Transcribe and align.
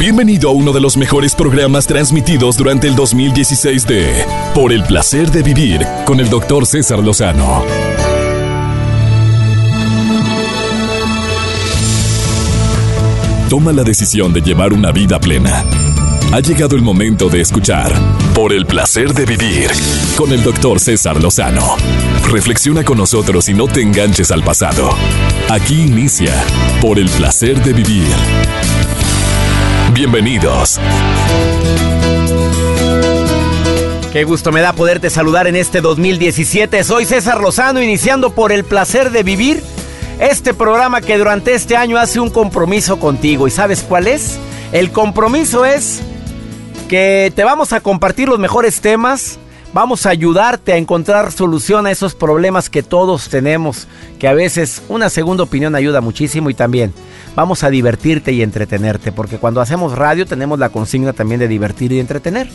Bienvenido 0.00 0.48
a 0.48 0.52
uno 0.52 0.72
de 0.72 0.80
los 0.80 0.96
mejores 0.96 1.34
programas 1.34 1.86
transmitidos 1.86 2.56
durante 2.56 2.88
el 2.88 2.96
2016 2.96 3.86
de 3.86 4.24
Por 4.54 4.72
el 4.72 4.82
placer 4.82 5.30
de 5.30 5.42
vivir 5.42 5.86
con 6.06 6.20
el 6.20 6.30
doctor 6.30 6.64
César 6.64 7.00
Lozano. 7.00 7.62
Toma 13.50 13.72
la 13.72 13.84
decisión 13.84 14.32
de 14.32 14.40
llevar 14.40 14.72
una 14.72 14.90
vida 14.90 15.20
plena. 15.20 15.66
Ha 16.32 16.40
llegado 16.40 16.76
el 16.76 16.82
momento 16.82 17.28
de 17.28 17.42
escuchar 17.42 17.92
Por 18.34 18.54
el 18.54 18.64
placer 18.64 19.12
de 19.12 19.26
vivir 19.26 19.70
con 20.16 20.32
el 20.32 20.42
doctor 20.42 20.80
César 20.80 21.22
Lozano. 21.22 21.76
Reflexiona 22.30 22.84
con 22.84 22.96
nosotros 22.96 23.50
y 23.50 23.52
no 23.52 23.66
te 23.66 23.82
enganches 23.82 24.30
al 24.30 24.42
pasado. 24.42 24.96
Aquí 25.50 25.82
inicia 25.82 26.32
Por 26.80 26.98
el 26.98 27.10
placer 27.10 27.62
de 27.62 27.74
vivir. 27.74 28.06
Bienvenidos. 30.00 30.80
Qué 34.10 34.24
gusto 34.24 34.50
me 34.50 34.62
da 34.62 34.72
poderte 34.72 35.10
saludar 35.10 35.46
en 35.46 35.56
este 35.56 35.82
2017. 35.82 36.84
Soy 36.84 37.04
César 37.04 37.38
Lozano, 37.42 37.82
iniciando 37.82 38.30
por 38.30 38.50
el 38.50 38.64
placer 38.64 39.10
de 39.10 39.22
vivir. 39.22 39.62
Este 40.18 40.54
programa 40.54 41.02
que 41.02 41.18
durante 41.18 41.52
este 41.52 41.76
año 41.76 41.98
hace 41.98 42.18
un 42.18 42.30
compromiso 42.30 42.98
contigo. 42.98 43.46
¿Y 43.46 43.50
sabes 43.50 43.82
cuál 43.82 44.06
es? 44.06 44.38
El 44.72 44.90
compromiso 44.90 45.66
es 45.66 46.00
que 46.88 47.30
te 47.36 47.44
vamos 47.44 47.74
a 47.74 47.82
compartir 47.82 48.26
los 48.26 48.38
mejores 48.38 48.80
temas. 48.80 49.38
Vamos 49.74 50.06
a 50.06 50.10
ayudarte 50.10 50.72
a 50.72 50.78
encontrar 50.78 51.30
solución 51.30 51.86
a 51.86 51.90
esos 51.90 52.14
problemas 52.14 52.70
que 52.70 52.82
todos 52.82 53.28
tenemos. 53.28 53.86
Que 54.18 54.28
a 54.28 54.32
veces 54.32 54.80
una 54.88 55.10
segunda 55.10 55.42
opinión 55.42 55.74
ayuda 55.74 56.00
muchísimo 56.00 56.48
y 56.48 56.54
también 56.54 56.94
vamos 57.40 57.64
a 57.64 57.70
divertirte 57.70 58.32
y 58.32 58.42
entretenerte, 58.42 59.12
porque 59.12 59.38
cuando 59.38 59.62
hacemos 59.62 59.96
radio 59.96 60.26
tenemos 60.26 60.58
la 60.58 60.68
consigna 60.68 61.14
también 61.14 61.40
de 61.40 61.48
divertir 61.48 61.90
y 61.90 61.98
entretener. 61.98 62.48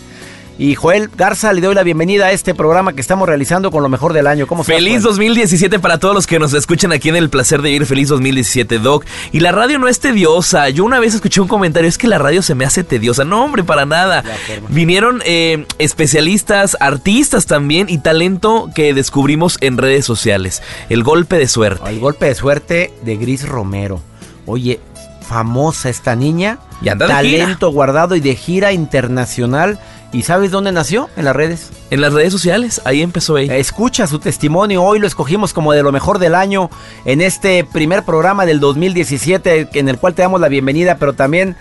Y 0.60 0.76
Joel 0.76 1.10
Garza, 1.10 1.52
le 1.54 1.60
doy 1.60 1.74
la 1.74 1.82
bienvenida 1.82 2.28
a 2.28 2.32
este 2.32 2.54
programa 2.54 2.94
que 2.94 3.02
estamos 3.02 3.28
realizando 3.28 3.72
con 3.72 3.82
lo 3.82 3.90
mejor 3.90 4.14
del 4.14 4.28
año. 4.28 4.46
¿Cómo 4.46 4.62
estás? 4.62 4.76
Feliz 4.76 5.02
2017 5.02 5.80
para 5.80 5.98
todos 5.98 6.14
los 6.14 6.28
que 6.28 6.38
nos 6.38 6.54
escuchan 6.54 6.94
aquí 6.94 7.10
en 7.10 7.16
El 7.16 7.32
Placer 7.32 7.64
de 7.64 7.72
Ir. 7.72 7.88
Feliz 7.88 8.10
2017, 8.10 8.78
Doc. 8.78 9.06
Y 9.32 9.40
la 9.40 9.52
radio 9.52 9.80
no 9.80 9.88
es 9.88 10.00
tediosa. 10.00 10.70
Yo 10.70 10.86
una 10.86 11.00
vez 11.00 11.16
escuché 11.16 11.42
un 11.42 11.48
comentario, 11.48 11.90
es 11.90 11.98
que 11.98 12.08
la 12.08 12.20
radio 12.20 12.44
se 12.44 12.54
me 12.54 12.64
hace 12.64 12.84
tediosa. 12.84 13.26
No, 13.26 13.44
hombre, 13.44 13.64
para 13.64 13.88
nada. 13.88 14.24
Vinieron 14.70 15.22
eh, 15.26 15.66
especialistas, 15.80 16.78
artistas 16.80 17.48
también 17.48 17.90
y 17.90 17.98
talento 17.98 18.70
que 18.74 18.94
descubrimos 18.94 19.58
en 19.62 19.78
redes 19.78 20.06
sociales. 20.06 20.62
El 20.90 21.04
golpe 21.04 21.38
de 21.38 21.48
suerte. 21.48 21.90
El 21.90 22.00
golpe 22.00 22.28
de 22.28 22.36
suerte 22.36 22.94
de 23.04 23.18
Gris 23.18 23.46
Romero. 23.46 24.00
Oye, 24.46 24.80
famosa 25.28 25.90
esta 25.90 26.16
niña. 26.16 26.60
Y 26.82 26.90
anda 26.90 27.08
de 27.08 27.14
talento 27.14 27.72
guardado 27.72 28.16
y 28.16 28.20
de 28.20 28.36
gira 28.36 28.72
internacional. 28.72 29.80
¿Y 30.12 30.24
sabes 30.24 30.52
dónde 30.52 30.72
nació? 30.72 31.10
En 31.18 31.26
las 31.26 31.36
redes. 31.36 31.72
En 31.90 32.00
las 32.00 32.14
redes 32.14 32.32
sociales, 32.32 32.82
ahí 32.86 33.02
empezó 33.02 33.38
ella. 33.38 33.58
Escucha 33.58 34.08
su 34.08 34.20
testimonio, 34.20 34.82
hoy 34.84 35.00
lo 35.00 35.08
escogimos 35.08 35.52
como 35.54 35.74
de 35.74 35.84
lo 35.84 35.92
mejor 35.92 36.20
del 36.20 36.36
año 36.36 36.70
en 37.04 37.22
este 37.22 37.66
primer 37.66 38.04
programa 38.04 38.46
del 38.46 38.60
2017 38.60 39.70
en 39.74 39.90
el 39.90 39.98
cual 39.98 40.14
te 40.14 40.22
damos 40.22 40.40
la 40.40 40.48
bienvenida, 40.48 40.98
pero 40.98 41.14
también 41.14 41.58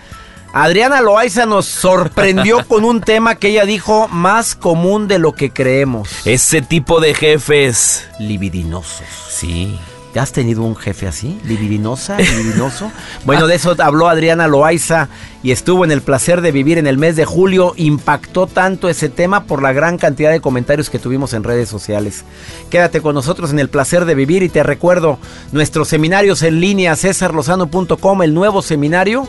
Adriana 0.53 1.01
Loaiza 1.01 1.45
nos 1.45 1.65
sorprendió 1.65 2.65
con 2.67 2.85
un 2.85 3.01
tema 3.01 3.35
que 3.35 3.49
ella 3.49 3.65
dijo 3.65 4.07
más 4.07 4.55
común 4.55 5.09
de 5.09 5.19
lo 5.19 5.33
que 5.33 5.51
creemos. 5.51 6.09
Ese 6.25 6.61
tipo 6.61 7.01
de 7.01 7.13
jefes 7.13 8.07
libidinosos. 8.19 9.05
Sí. 9.27 9.77
¿Ya 10.15 10.23
has 10.23 10.31
tenido 10.31 10.63
un 10.63 10.77
jefe 10.77 11.07
así? 11.07 11.37
¿Libidinosa? 11.43 12.15
¿Libidinoso? 12.17 12.89
bueno, 13.25 13.47
de 13.47 13.55
eso 13.55 13.75
habló 13.79 14.07
Adriana 14.07 14.47
Loaiza 14.47 15.09
y 15.43 15.51
estuvo 15.51 15.83
en 15.83 15.91
el 15.91 16.01
placer 16.01 16.39
de 16.39 16.53
vivir 16.53 16.77
en 16.77 16.87
el 16.87 16.97
mes 16.97 17.17
de 17.17 17.25
julio. 17.25 17.73
Impactó 17.75 18.47
tanto 18.47 18.87
ese 18.87 19.09
tema 19.09 19.43
por 19.43 19.61
la 19.61 19.73
gran 19.73 19.97
cantidad 19.97 20.31
de 20.31 20.39
comentarios 20.39 20.89
que 20.89 20.99
tuvimos 20.99 21.33
en 21.33 21.43
redes 21.43 21.67
sociales. 21.67 22.23
Quédate 22.69 23.01
con 23.01 23.13
nosotros 23.13 23.51
en 23.51 23.59
el 23.59 23.67
placer 23.67 24.05
de 24.05 24.15
vivir 24.15 24.41
y 24.41 24.47
te 24.47 24.63
recuerdo 24.63 25.19
nuestros 25.51 25.89
seminarios 25.89 26.43
en 26.43 26.61
línea, 26.61 26.95
cesarlozano.com, 26.95 28.23
el 28.23 28.33
nuevo 28.33 28.61
seminario 28.61 29.27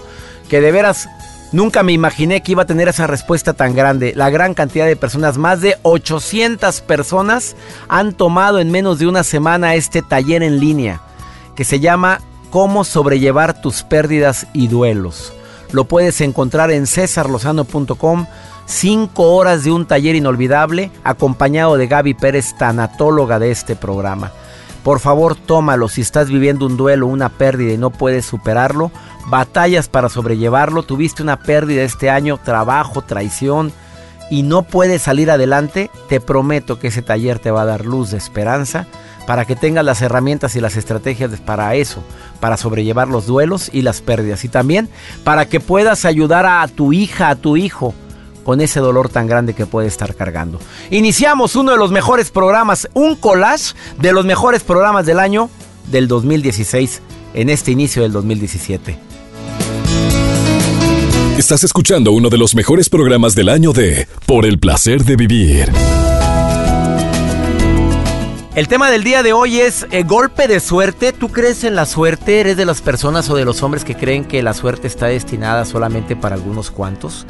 que 0.49 0.60
de 0.60 0.71
veras 0.71 1.09
Nunca 1.56 1.83
me 1.83 1.93
imaginé 1.93 2.43
que 2.43 2.53
iba 2.53 2.65
a 2.65 2.67
tener 2.67 2.87
esa 2.87 3.06
respuesta 3.06 3.55
tan 3.55 3.75
grande. 3.75 4.12
La 4.15 4.28
gran 4.28 4.53
cantidad 4.53 4.84
de 4.84 4.94
personas, 4.94 5.39
más 5.39 5.62
de 5.62 5.78
800 5.84 6.83
personas, 6.83 7.56
han 7.89 8.12
tomado 8.12 8.59
en 8.59 8.71
menos 8.71 8.99
de 8.99 9.06
una 9.06 9.25
semana 9.25 9.75
este 9.75 10.03
taller 10.03 10.43
en 10.43 10.61
línea 10.61 11.00
que 11.55 11.65
se 11.65 11.81
llama 11.81 12.21
Cómo 12.50 12.84
sobrellevar 12.84 13.62
tus 13.62 13.84
pérdidas 13.84 14.47
y 14.53 14.69
duelos. 14.69 15.33
Lo 15.72 15.87
puedes 15.87 16.21
encontrar 16.21 16.71
en 16.71 16.87
cesarlozano.com. 16.87 18.27
Cinco 18.66 19.34
horas 19.34 19.65
de 19.65 19.72
un 19.72 19.87
taller 19.87 20.15
inolvidable 20.15 20.91
acompañado 21.05 21.78
de 21.78 21.87
Gaby 21.87 22.12
Pérez, 22.12 22.55
tanatóloga 22.59 23.39
de 23.39 23.50
este 23.50 23.77
programa. 23.77 24.31
Por 24.86 25.00
favor, 25.00 25.34
tómalo 25.34 25.88
si 25.88 26.00
estás 26.00 26.28
viviendo 26.28 26.64
un 26.64 26.76
duelo, 26.76 27.08
una 27.08 27.28
pérdida 27.28 27.72
y 27.72 27.76
no 27.76 27.91
puedes 27.91 28.24
superarlo. 28.24 28.92
Batallas 29.26 29.88
para 29.88 30.08
sobrellevarlo. 30.08 30.84
Tuviste 30.84 31.24
una 31.24 31.41
pérdida 31.41 31.82
este 31.82 32.08
año, 32.08 32.38
trabajo, 32.38 33.02
traición 33.02 33.72
y 34.30 34.44
no 34.44 34.62
puedes 34.62 35.02
salir 35.02 35.28
adelante. 35.28 35.91
Te 36.08 36.20
prometo 36.20 36.78
que 36.78 36.86
ese 36.86 37.02
taller 37.02 37.41
te 37.41 37.50
va 37.50 37.62
a 37.62 37.64
dar 37.64 37.84
luz 37.84 38.12
de 38.12 38.19
esperanza 38.19 38.86
para 39.26 39.44
que 39.44 39.56
tengas 39.56 39.84
las 39.84 40.02
herramientas 40.02 40.54
y 40.54 40.60
las 40.60 40.76
estrategias 40.76 41.32
para 41.41 41.74
eso, 41.74 42.04
para 42.38 42.56
sobrellevar 42.56 43.08
los 43.08 43.26
duelos 43.26 43.70
y 43.72 43.82
las 43.82 44.00
pérdidas. 44.03 44.44
Y 44.44 44.48
también 44.48 44.88
para 45.24 45.47
que 45.47 45.58
puedas 45.58 46.04
ayudar 46.04 46.47
a 46.47 46.68
tu 46.68 46.92
hija, 46.92 47.30
a 47.30 47.34
tu 47.34 47.56
hijo 47.56 47.92
con 48.47 48.61
ese 48.61 48.79
dolor 48.79 49.09
tan 49.09 49.27
grande 49.27 49.55
que 49.55 49.67
puede 49.67 49.89
estar 49.89 50.15
cargando. 50.15 50.61
Iniciamos 50.93 51.57
uno 51.57 51.73
de 51.73 51.79
los 51.79 51.91
mejores 51.91 52.31
programas, 52.31 52.89
un 52.95 53.17
collage 53.17 53.75
de 53.99 54.12
los 54.12 54.25
mejores 54.25 54.62
programas 54.62 55.05
del 55.05 55.19
año 55.19 55.51
del 55.91 56.07
2016 56.07 57.03
en 57.34 57.51
este 57.51 57.73
inicio 57.73 58.03
del 58.03 58.12
2017. 58.12 58.97
Estás 61.37 61.65
escuchando 61.65 62.12
uno 62.12 62.29
de 62.29 62.39
los 62.39 62.55
mejores 62.55 62.89
programas 62.89 63.34
del 63.34 63.49
año 63.49 63.73
de 63.73 64.07
Por 64.27 64.47
el 64.47 64.61
placer 64.61 65.03
de 65.03 65.17
vivir. 65.17 65.73
El 68.55 68.69
tema 68.69 68.93
del 68.93 69.03
día 69.03 69.25
de 69.25 69.33
hoy 69.33 69.59
es 69.59 69.89
eh, 69.91 70.05
golpe 70.05 70.47
de 70.47 70.61
suerte. 70.61 71.13
¿Tú 71.13 71.31
crees 71.31 71.65
en 71.65 71.75
la 71.75 71.84
suerte? 71.84 72.39
¿Eres 72.39 72.57
de 72.57 72.65
las 72.65 72.81
personas 72.81 73.28
o 73.28 73.34
de 73.34 73.45
los 73.45 73.65
hombres 73.65 73.84
que 73.84 73.97
creen 73.97 74.25
que 74.25 74.41
la 74.45 74.55
suerte 74.55 74.87
está 74.87 75.07
destinada 75.07 75.65
solamente 75.65 76.15
para 76.15 76.37
algunos 76.37 76.71
cuantos? 76.71 77.27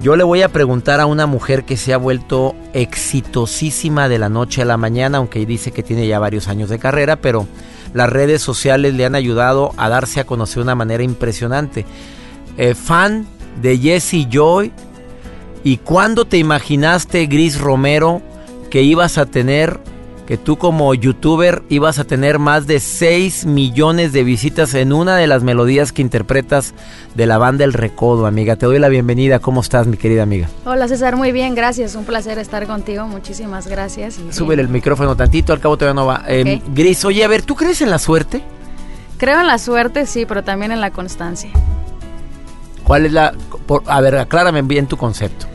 Yo 0.00 0.14
le 0.14 0.24
voy 0.24 0.42
a 0.42 0.48
preguntar 0.48 1.00
a 1.00 1.06
una 1.06 1.26
mujer 1.26 1.64
que 1.64 1.76
se 1.76 1.94
ha 1.94 1.96
vuelto 1.96 2.54
exitosísima 2.74 4.08
de 4.08 4.18
la 4.18 4.28
noche 4.28 4.62
a 4.62 4.66
la 4.66 4.76
mañana, 4.76 5.18
aunque 5.18 5.44
dice 5.46 5.72
que 5.72 5.82
tiene 5.82 6.06
ya 6.06 6.18
varios 6.18 6.48
años 6.48 6.68
de 6.68 6.78
carrera, 6.78 7.16
pero 7.16 7.46
las 7.94 8.10
redes 8.10 8.42
sociales 8.42 8.94
le 8.94 9.06
han 9.06 9.14
ayudado 9.14 9.72
a 9.78 9.88
darse 9.88 10.20
a 10.20 10.24
conocer 10.24 10.56
de 10.56 10.62
una 10.62 10.74
manera 10.74 11.02
impresionante. 11.02 11.86
Eh, 12.58 12.74
fan 12.74 13.26
de 13.60 13.78
Jesse 13.78 14.28
Joy. 14.30 14.72
¿Y 15.64 15.78
cuándo 15.78 16.26
te 16.26 16.36
imaginaste, 16.36 17.26
Gris 17.26 17.58
Romero, 17.58 18.22
que 18.70 18.82
ibas 18.82 19.18
a 19.18 19.26
tener 19.26 19.80
que 20.26 20.36
tú 20.36 20.56
como 20.56 20.92
youtuber 20.92 21.62
ibas 21.68 21.98
a 21.98 22.04
tener 22.04 22.38
más 22.38 22.66
de 22.66 22.80
6 22.80 23.46
millones 23.46 24.12
de 24.12 24.24
visitas 24.24 24.74
en 24.74 24.92
una 24.92 25.16
de 25.16 25.26
las 25.28 25.44
melodías 25.44 25.92
que 25.92 26.02
interpretas 26.02 26.74
de 27.14 27.26
la 27.26 27.38
banda 27.38 27.64
El 27.64 27.72
Recodo, 27.72 28.26
amiga. 28.26 28.56
Te 28.56 28.66
doy 28.66 28.78
la 28.80 28.88
bienvenida. 28.88 29.38
¿Cómo 29.38 29.60
estás, 29.60 29.86
mi 29.86 29.96
querida 29.96 30.24
amiga? 30.24 30.48
Hola, 30.64 30.88
César. 30.88 31.16
Muy 31.16 31.30
bien, 31.30 31.54
gracias. 31.54 31.94
Un 31.94 32.04
placer 32.04 32.38
estar 32.38 32.66
contigo. 32.66 33.06
Muchísimas 33.06 33.68
gracias. 33.68 34.18
Súbele 34.30 34.62
el 34.62 34.68
micrófono 34.68 35.16
tantito, 35.16 35.52
al 35.52 35.60
cabo 35.60 35.76
todavía 35.76 35.94
no 35.94 36.06
va. 36.06 36.24
Em, 36.26 36.60
Gris, 36.74 37.04
oye, 37.04 37.24
a 37.24 37.28
ver, 37.28 37.42
¿tú 37.42 37.54
crees 37.54 37.80
en 37.80 37.90
la 37.90 38.00
suerte? 38.00 38.42
Creo 39.18 39.40
en 39.40 39.46
la 39.46 39.58
suerte, 39.58 40.06
sí, 40.06 40.26
pero 40.26 40.42
también 40.42 40.72
en 40.72 40.80
la 40.80 40.90
constancia. 40.90 41.50
¿Cuál 42.82 43.06
es 43.06 43.12
la...? 43.12 43.32
a 43.86 44.00
ver, 44.00 44.16
aclárame 44.16 44.62
bien 44.62 44.86
tu 44.86 44.96
concepto. 44.96 45.46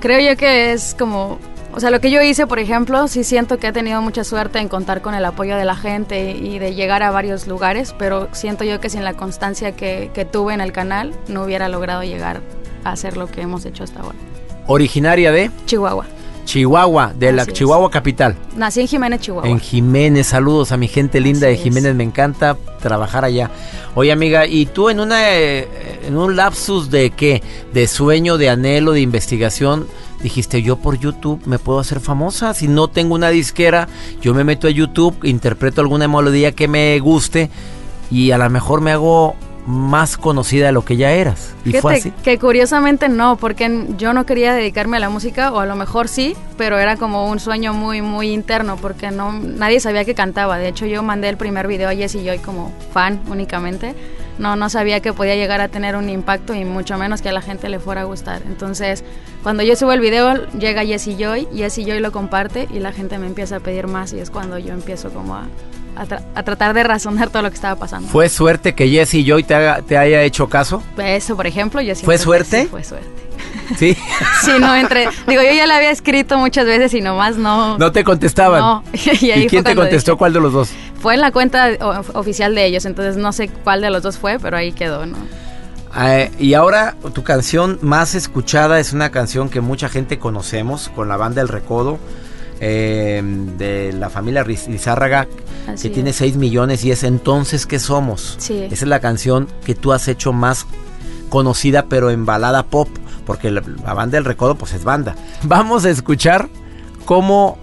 Creo 0.00 0.20
yo 0.20 0.36
que 0.36 0.72
es 0.72 0.94
como 0.96 1.38
o 1.72 1.80
sea, 1.80 1.90
lo 1.90 2.00
que 2.00 2.10
yo 2.10 2.22
hice, 2.22 2.46
por 2.46 2.58
ejemplo, 2.58 3.08
sí 3.08 3.24
siento 3.24 3.58
que 3.58 3.68
he 3.68 3.72
tenido 3.72 4.00
mucha 4.00 4.24
suerte 4.24 4.58
en 4.58 4.68
contar 4.68 5.02
con 5.02 5.14
el 5.14 5.24
apoyo 5.24 5.56
de 5.56 5.64
la 5.64 5.76
gente 5.76 6.30
y 6.30 6.58
de 6.58 6.74
llegar 6.74 7.02
a 7.02 7.10
varios 7.10 7.46
lugares, 7.46 7.94
pero 7.98 8.28
siento 8.32 8.64
yo 8.64 8.80
que 8.80 8.90
sin 8.90 9.04
la 9.04 9.14
constancia 9.14 9.72
que, 9.76 10.28
tuve 10.32 10.54
en 10.54 10.60
el 10.60 10.72
canal 10.72 11.14
no 11.28 11.44
hubiera 11.44 11.68
logrado 11.68 12.02
llegar 12.02 12.40
a 12.84 12.92
hacer 12.92 13.16
lo 13.16 13.26
que 13.26 13.42
hemos 13.42 13.64
hecho 13.64 13.84
hasta 13.84 14.00
ahora. 14.00 14.18
¿Originaria 14.66 15.30
de? 15.30 15.50
Chihuahua. 15.66 16.06
Chihuahua, 16.44 17.12
de 17.14 17.32
la 17.32 17.44
Chihuahua 17.44 17.90
capital. 17.90 18.34
Nací 18.56 18.80
en 18.80 18.88
Jiménez, 18.88 19.20
Chihuahua. 19.20 19.50
En 19.50 19.60
Jiménez, 19.60 20.28
saludos 20.28 20.72
a 20.72 20.78
mi 20.78 20.88
gente 20.88 21.20
linda 21.20 21.46
de 21.46 21.58
Jiménez, 21.58 21.94
me 21.94 22.04
encanta 22.04 22.56
trabajar 22.80 23.26
allá. 23.26 23.50
Oye 23.94 24.12
amiga, 24.12 24.46
¿y 24.46 24.64
tú 24.64 24.88
en 24.88 25.00
una 25.00 25.30
eh, 25.30 25.68
en 26.06 26.16
un 26.16 26.36
lapsus 26.36 26.90
de 26.90 27.10
qué? 27.10 27.42
De 27.74 27.86
sueño, 27.86 28.38
de 28.38 28.48
anhelo, 28.48 28.92
de 28.92 29.02
investigación, 29.02 29.86
dijiste, 30.22 30.62
yo 30.62 30.76
por 30.76 30.98
YouTube 30.98 31.40
me 31.46 31.58
puedo 31.58 31.78
hacer 31.78 32.00
famosa. 32.00 32.54
Si 32.54 32.68
no 32.68 32.88
tengo 32.88 33.14
una 33.14 33.30
disquera, 33.30 33.88
yo 34.20 34.34
me 34.34 34.44
meto 34.44 34.66
a 34.66 34.70
YouTube, 34.70 35.24
interpreto 35.24 35.80
alguna 35.80 36.08
melodía 36.08 36.52
que 36.52 36.68
me 36.68 36.98
guste 37.00 37.50
y 38.10 38.30
a 38.30 38.38
lo 38.38 38.48
mejor 38.50 38.80
me 38.80 38.92
hago 38.92 39.36
más 39.66 40.16
conocida 40.16 40.66
de 40.66 40.72
lo 40.72 40.82
que 40.82 40.96
ya 40.96 41.12
eras. 41.12 41.54
Y 41.64 41.72
fue 41.74 41.96
así. 41.96 42.10
Que 42.24 42.38
curiosamente 42.38 43.10
no, 43.10 43.36
porque 43.36 43.86
yo 43.98 44.14
no 44.14 44.24
quería 44.24 44.54
dedicarme 44.54 44.96
a 44.96 45.00
la 45.00 45.10
música, 45.10 45.52
o 45.52 45.60
a 45.60 45.66
lo 45.66 45.76
mejor 45.76 46.08
sí, 46.08 46.34
pero 46.56 46.78
era 46.78 46.96
como 46.96 47.28
un 47.28 47.38
sueño 47.38 47.74
muy, 47.74 48.00
muy 48.00 48.30
interno, 48.30 48.76
porque 48.76 49.10
no 49.10 49.32
nadie 49.32 49.78
sabía 49.78 50.06
que 50.06 50.14
cantaba. 50.14 50.56
De 50.56 50.68
hecho, 50.68 50.86
yo 50.86 51.02
mandé 51.02 51.28
el 51.28 51.36
primer 51.36 51.66
video 51.66 51.90
a 51.90 51.94
Jessie 51.94 52.24
Joy 52.24 52.38
como 52.38 52.72
fan 52.92 53.20
únicamente. 53.28 53.94
No, 54.38 54.56
no 54.56 54.70
sabía 54.70 55.00
que 55.00 55.12
podía 55.12 55.34
llegar 55.34 55.60
a 55.60 55.68
tener 55.68 55.96
un 55.96 56.08
impacto 56.08 56.54
y 56.54 56.64
mucho 56.64 56.96
menos 56.96 57.22
que 57.22 57.28
a 57.28 57.32
la 57.32 57.42
gente 57.42 57.68
le 57.68 57.80
fuera 57.80 58.02
a 58.02 58.04
gustar. 58.04 58.42
Entonces, 58.46 59.04
cuando 59.42 59.62
yo 59.62 59.76
subo 59.76 59.92
el 59.92 60.00
video, 60.00 60.46
llega 60.52 60.84
Jessie 60.84 61.16
Joy, 61.18 61.48
Jessie 61.54 61.84
Joy 61.84 62.00
lo 62.00 62.12
comparte 62.12 62.68
y 62.72 62.78
la 62.78 62.92
gente 62.92 63.18
me 63.18 63.26
empieza 63.26 63.56
a 63.56 63.60
pedir 63.60 63.86
más 63.86 64.12
y 64.12 64.20
es 64.20 64.30
cuando 64.30 64.58
yo 64.58 64.72
empiezo 64.72 65.10
como 65.10 65.34
a, 65.34 65.46
a, 66.34 66.42
tratar 66.42 66.74
de 66.74 66.84
razonar 66.84 67.30
todo 67.30 67.42
lo 67.42 67.50
que 67.50 67.56
estaba 67.56 67.76
pasando. 67.76 68.08
¿Fue 68.08 68.28
suerte 68.28 68.74
que 68.74 68.88
Jesse 68.88 69.24
Joy 69.26 69.42
te, 69.42 69.56
te 69.86 69.98
haya 69.98 70.22
hecho 70.22 70.48
caso? 70.48 70.82
Eso, 70.96 71.36
por 71.36 71.46
ejemplo, 71.46 71.80
yo 71.80 71.94
¿Fue 71.96 72.18
suerte? 72.18 72.66
fue 72.66 72.84
suerte. 72.84 73.28
Sí. 73.76 73.96
sí, 74.42 74.50
no, 74.58 74.74
entre. 74.74 75.08
Digo, 75.26 75.42
yo 75.42 75.52
ya 75.52 75.66
le 75.66 75.74
había 75.74 75.90
escrito 75.90 76.38
muchas 76.38 76.66
veces 76.66 76.94
y 76.94 77.00
nomás 77.00 77.36
no. 77.36 77.78
No 77.78 77.92
te 77.92 78.04
contestaban. 78.04 78.60
No. 78.60 78.82
y, 78.92 79.46
quién 79.46 79.64
te 79.64 79.74
contestó? 79.74 80.16
¿Cuál 80.16 80.32
de 80.32 80.40
los 80.40 80.52
dos? 80.52 80.70
Fue 80.98 81.14
en 81.14 81.20
la 81.20 81.30
cuenta 81.30 81.70
oficial 82.14 82.54
de 82.54 82.66
ellos, 82.66 82.84
entonces 82.84 83.16
no 83.16 83.32
sé 83.32 83.48
cuál 83.48 83.80
de 83.80 83.90
los 83.90 84.02
dos 84.02 84.18
fue, 84.18 84.38
pero 84.38 84.56
ahí 84.56 84.72
quedó, 84.72 85.06
¿no? 85.06 85.16
Eh, 86.00 86.30
y 86.38 86.54
ahora 86.54 86.96
tu 87.14 87.22
canción 87.22 87.78
más 87.82 88.14
escuchada 88.14 88.78
es 88.78 88.92
una 88.92 89.10
canción 89.10 89.48
que 89.48 89.60
mucha 89.60 89.88
gente 89.88 90.18
conocemos 90.18 90.90
con 90.94 91.08
la 91.08 91.16
banda 91.16 91.40
El 91.40 91.48
Recodo. 91.48 91.98
Eh, 92.60 93.22
de 93.56 93.92
la 93.92 94.10
familia 94.10 94.42
Lizárraga, 94.42 95.28
que 95.80 95.90
tiene 95.90 96.12
6 96.12 96.36
millones 96.36 96.84
y 96.84 96.90
es 96.90 97.04
Entonces 97.04 97.66
¿qué 97.66 97.78
somos? 97.78 98.36
Esa 98.36 98.64
es 98.66 98.82
la 98.82 98.98
canción 98.98 99.46
que 99.64 99.76
tú 99.76 99.92
has 99.92 100.08
hecho 100.08 100.32
más 100.32 100.66
conocida, 101.28 101.86
pero 101.88 102.10
en 102.10 102.26
balada 102.26 102.64
pop, 102.64 102.88
porque 103.26 103.52
la, 103.52 103.60
banda 103.60 104.16
del 104.16 104.24
recodo 104.24 104.56
pues 104.56 104.72
es 104.72 104.82
banda. 104.82 105.14
Vamos 105.44 105.84
a 105.84 105.90
escuchar 105.90 106.48
cómo 107.04 107.58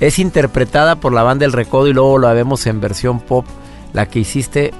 es 0.00 0.18
interpretada 0.18 0.96
por 0.96 1.12
la 1.12 1.22
banda 1.22 1.44
del 1.44 1.52
recodo 1.52 1.88
y 1.88 1.92
luego 1.92 2.18
la 2.18 2.32
vemos 2.32 2.66
en 2.66 2.80
versión 2.80 3.20
pop, 3.20 3.46
la 3.92 4.06
que 4.06 4.20
hiciste 4.20 4.72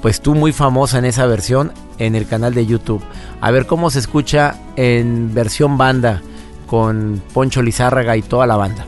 pues 0.00 0.20
tú 0.20 0.34
muy 0.34 0.52
famosa 0.52 0.98
en 0.98 1.04
esa 1.04 1.26
versión 1.26 1.72
en 1.98 2.16
el 2.16 2.26
canal 2.26 2.54
de 2.54 2.66
YouTube. 2.66 3.02
A 3.40 3.50
ver 3.50 3.66
cómo 3.66 3.88
se 3.90 4.00
escucha 4.00 4.56
en 4.76 5.32
versión 5.32 5.78
banda 5.78 6.22
con 6.66 7.22
Poncho 7.32 7.62
Lizárraga 7.62 8.16
y 8.16 8.22
toda 8.22 8.46
la 8.46 8.56
banda. 8.56 8.86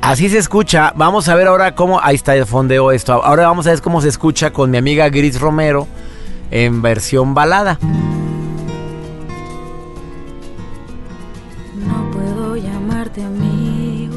Así 0.00 0.28
se 0.28 0.38
escucha. 0.38 0.92
Vamos 0.94 1.28
a 1.28 1.34
ver 1.34 1.48
ahora 1.48 1.74
cómo. 1.74 2.00
Ahí 2.00 2.14
está 2.14 2.36
el 2.36 2.46
fondeo 2.46 2.92
esto. 2.92 3.12
Ahora 3.12 3.48
vamos 3.48 3.66
a 3.66 3.70
ver 3.70 3.82
cómo 3.82 4.00
se 4.00 4.08
escucha 4.08 4.52
con 4.52 4.70
mi 4.70 4.78
amiga 4.78 5.08
Gris 5.08 5.40
Romero 5.40 5.88
en 6.50 6.82
versión 6.82 7.34
balada. 7.34 7.78
No 11.74 12.10
puedo 12.10 12.56
llamarte 12.56 13.24
amigo 13.24 14.16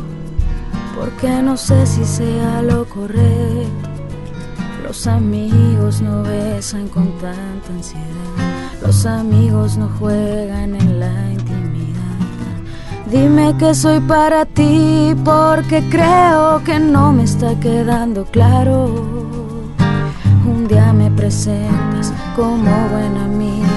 porque 0.98 1.42
no 1.42 1.58
sé 1.58 1.86
si 1.86 2.04
sea 2.06 2.62
lo 2.62 2.86
correcto. 2.86 3.90
Los 4.84 5.06
amigos 5.08 6.02
no 6.02 6.24
besan 6.24 6.88
con 6.88 7.12
tanta 7.20 7.70
ansiedad. 7.70 8.06
Los 8.82 9.06
amigos 9.06 9.78
no 9.78 9.88
juegan 10.00 10.76
en 10.76 11.00
la 11.00 11.32
intimidad. 11.32 12.00
Dime 13.12 13.56
que 13.58 13.74
soy 13.74 14.00
para 14.00 14.46
ti 14.46 15.16
porque 15.24 15.84
creo 15.90 16.64
que 16.64 16.80
no 16.80 17.12
me 17.12 17.24
está 17.24 17.60
quedando 17.60 18.26
claro. 18.26 19.19
Presentas 21.30 22.12
como 22.36 22.90
buena 22.90 23.26
amiga 23.26 23.68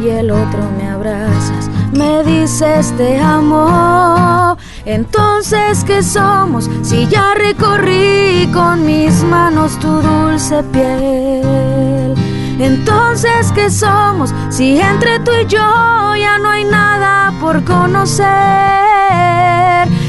y 0.00 0.08
el 0.08 0.30
otro 0.30 0.60
me 0.78 0.88
abrazas, 0.88 1.68
me 1.92 2.24
dices 2.24 2.94
te 2.96 3.20
amo. 3.20 4.56
Entonces, 4.86 5.84
¿qué 5.84 6.02
somos 6.02 6.70
si 6.80 7.06
ya 7.06 7.34
recorrí 7.34 8.50
con 8.54 8.86
mis 8.86 9.22
manos 9.22 9.78
tu 9.80 10.00
dulce 10.00 10.62
piel? 10.72 12.14
Entonces, 12.58 13.52
¿qué 13.54 13.68
somos 13.68 14.32
si 14.48 14.80
entre 14.80 15.18
tú 15.18 15.30
y 15.42 15.44
yo 15.44 15.58
ya 16.16 16.38
no 16.38 16.48
hay 16.48 16.64
nada 16.64 17.38
por 17.38 17.62
conocer? 17.64 18.24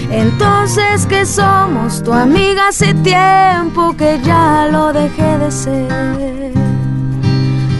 Entonces, 0.09 1.06
¿qué 1.07 1.25
somos? 1.25 2.01
Tu 2.01 2.13
amiga 2.13 2.69
hace 2.69 2.94
tiempo 2.94 3.94
que 3.98 4.18
ya 4.24 4.69
lo 4.71 4.94
dejé 4.94 5.38
de 5.39 5.51
ser. 5.51 6.75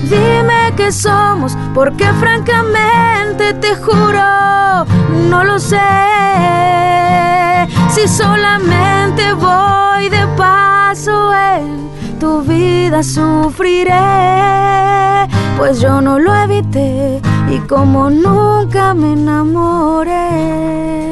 Dime 0.10 0.74
qué 0.78 0.92
somos, 0.92 1.57
porque 1.74 2.06
francamente 2.19 3.54
te 3.56 3.75
juro, 3.75 4.86
no 5.30 5.44
lo 5.44 5.57
sé. 5.60 5.80
Si 7.90 8.07
solamente 8.07 9.34
voy 9.34 10.10
de 10.10 10.28
paso 10.38 11.34
en 11.34 11.90
tu 12.19 12.42
vida 12.42 13.02
sufriré, 13.02 13.92
pues 15.57 15.80
yo 15.80 16.02
no 16.02 16.19
lo 16.19 16.36
evité 16.36 17.22
y 17.50 17.58
como 17.68 18.10
nunca 18.10 18.94
me 18.94 19.13
enamoré. 19.13 21.05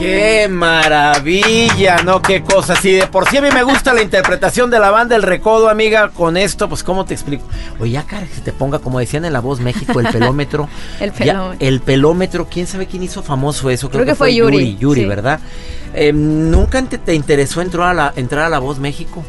¡Qué 0.00 0.48
maravilla! 0.48 1.98
¿No? 2.02 2.22
¡Qué 2.22 2.42
cosa! 2.42 2.74
Si 2.74 2.90
de 2.90 3.06
por 3.06 3.28
sí 3.28 3.36
a 3.36 3.42
mí 3.42 3.48
me 3.52 3.62
gusta 3.62 3.92
la 3.92 4.00
interpretación 4.00 4.70
de 4.70 4.78
la 4.78 4.90
banda 4.90 5.14
El 5.14 5.22
Recodo, 5.22 5.68
amiga, 5.68 6.08
con 6.08 6.38
esto, 6.38 6.70
pues 6.70 6.82
¿cómo 6.82 7.04
te 7.04 7.12
explico? 7.12 7.44
Oye, 7.78 7.92
ya, 7.92 8.04
cara, 8.04 8.26
que 8.26 8.32
se 8.32 8.40
te 8.40 8.52
ponga, 8.54 8.78
como 8.78 8.98
decían 8.98 9.26
en 9.26 9.34
La 9.34 9.40
Voz 9.40 9.60
México, 9.60 10.00
el 10.00 10.08
pelómetro. 10.08 10.70
el 11.00 11.12
pelómetro. 11.12 11.66
el 11.66 11.80
pelómetro, 11.80 12.48
¿quién 12.50 12.66
sabe 12.66 12.86
quién 12.86 13.02
hizo 13.02 13.22
famoso 13.22 13.68
eso? 13.68 13.90
Creo, 13.90 14.06
que, 14.06 14.14
fue 14.14 14.34
Yuri. 14.34 14.78
Yuri, 14.78 15.04
¿verdad? 15.04 15.38
Em, 15.92 16.50
¿Nunca 16.50 16.80
te, 16.80 17.14
interesó 17.14 17.60
entrar 17.60 17.88
a, 17.88 17.92
la, 17.92 18.12
entrar 18.16 18.46
a 18.46 18.48
La 18.48 18.58
Voz 18.58 18.78
México? 18.78 19.22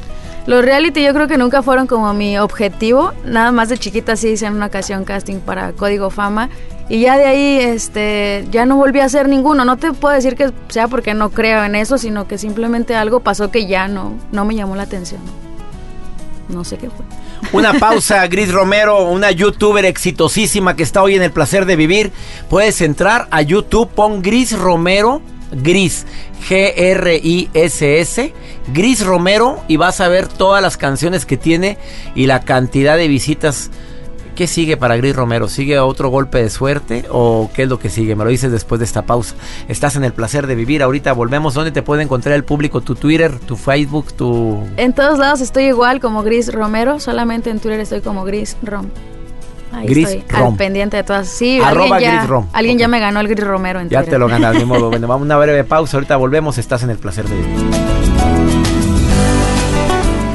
Los 0.47 0.65
reality 0.65 1.03
yo 1.03 1.13
creo 1.13 1.27
que 1.27 1.37
nunca 1.37 1.61
fueron 1.61 1.87
como 1.87 2.13
mi 2.13 2.37
objetivo. 2.37 3.13
Nada 3.25 3.51
más 3.51 3.69
de 3.69 3.77
chiquita 3.77 4.15
sí 4.15 4.29
hice 4.29 4.47
en 4.47 4.55
una 4.55 4.67
ocasión 4.67 5.05
casting 5.05 5.39
para 5.39 5.73
Código 5.73 6.09
Fama. 6.09 6.49
Y 6.89 7.01
ya 7.01 7.17
de 7.17 7.25
ahí 7.25 7.59
este, 7.59 8.45
ya 8.51 8.65
no 8.65 8.75
volví 8.75 8.99
a 8.99 9.05
hacer 9.05 9.29
ninguno. 9.29 9.63
No 9.65 9.77
te 9.77 9.93
puedo 9.93 10.15
decir 10.15 10.35
que 10.35 10.51
sea 10.67 10.87
porque 10.87 11.13
no 11.13 11.29
creo 11.29 11.63
en 11.63 11.75
eso, 11.75 11.97
sino 11.97 12.27
que 12.27 12.37
simplemente 12.37 12.95
algo 12.95 13.19
pasó 13.19 13.51
que 13.51 13.67
ya 13.67 13.87
no, 13.87 14.13
no 14.31 14.43
me 14.45 14.55
llamó 14.55 14.75
la 14.75 14.83
atención. 14.83 15.21
No 16.49 16.63
sé 16.63 16.77
qué 16.77 16.89
fue. 16.89 17.05
Una 17.53 17.73
pausa, 17.79 18.25
Gris 18.27 18.51
Romero, 18.51 19.09
una 19.09 19.31
youtuber 19.31 19.85
exitosísima 19.85 20.75
que 20.75 20.83
está 20.83 21.03
hoy 21.03 21.15
en 21.15 21.21
el 21.21 21.31
placer 21.31 21.65
de 21.65 21.75
vivir. 21.75 22.11
Puedes 22.49 22.81
entrar 22.81 23.27
a 23.31 23.41
YouTube, 23.41 23.89
pon 23.89 24.21
Gris 24.21 24.57
Romero 24.57 25.21
Gris, 25.51 26.05
G-R-I-S-S, 26.47 28.33
Gris 28.73 29.05
Romero, 29.05 29.61
y 29.67 29.77
vas 29.77 30.01
a 30.01 30.07
ver 30.07 30.27
todas 30.27 30.61
las 30.61 30.77
canciones 30.77 31.25
que 31.25 31.37
tiene 31.37 31.77
y 32.15 32.27
la 32.27 32.41
cantidad 32.41 32.97
de 32.97 33.07
visitas. 33.07 33.71
¿Qué 34.35 34.47
sigue 34.47 34.77
para 34.77 34.95
Gris 34.95 35.15
Romero? 35.15 35.49
¿Sigue 35.49 35.77
otro 35.79 36.09
golpe 36.09 36.41
de 36.41 36.49
suerte 36.49 37.03
o 37.11 37.51
qué 37.53 37.63
es 37.63 37.69
lo 37.69 37.79
que 37.79 37.89
sigue? 37.89 38.15
Me 38.15 38.23
lo 38.23 38.29
dices 38.29 38.51
después 38.51 38.79
de 38.79 38.85
esta 38.85 39.01
pausa. 39.01 39.35
Estás 39.67 39.97
en 39.97 40.05
el 40.05 40.13
placer 40.13 40.47
de 40.47 40.55
vivir. 40.55 40.81
Ahorita 40.81 41.11
volvemos. 41.11 41.53
¿Dónde 41.53 41.71
te 41.71 41.81
puede 41.81 42.03
encontrar 42.03 42.33
el 42.35 42.45
público? 42.45 42.79
¿Tu 42.81 42.95
Twitter, 42.95 43.37
tu 43.39 43.57
Facebook, 43.57 44.13
tu...? 44.13 44.63
En 44.77 44.93
todos 44.93 45.19
lados 45.19 45.41
estoy 45.41 45.65
igual 45.65 45.99
como 45.99 46.23
Gris 46.23 46.51
Romero. 46.51 46.99
Solamente 47.01 47.49
en 47.49 47.59
Twitter 47.59 47.81
estoy 47.81 47.99
como 47.99 48.23
Gris 48.23 48.55
Rom. 48.63 48.87
Ahí 49.71 49.87
gris 49.87 50.09
estoy, 50.09 50.37
Al 50.37 50.55
pendiente 50.55 50.97
de 50.97 51.03
todas. 51.03 51.27
Sí, 51.27 51.59
alguien, 51.59 51.99
ya, 51.99 52.27
alguien 52.53 52.77
ya 52.77 52.87
me 52.87 52.99
ganó 52.99 53.19
el 53.19 53.27
Gris 53.27 53.45
Romero 53.45 53.81
Ya 53.83 54.03
te 54.03 54.17
lo 54.17 54.27
ganas, 54.27 54.57
de 54.57 54.65
modo. 54.65 54.81
Bueno, 54.91 55.07
vamos 55.07 55.23
a 55.23 55.25
una 55.25 55.37
breve 55.37 55.63
pausa. 55.63 55.97
Ahorita 55.97 56.17
volvemos. 56.17 56.57
Estás 56.57 56.83
en 56.83 56.89
el 56.89 56.97
placer 56.97 57.25
de 57.25 57.35
vivir. 57.35 57.71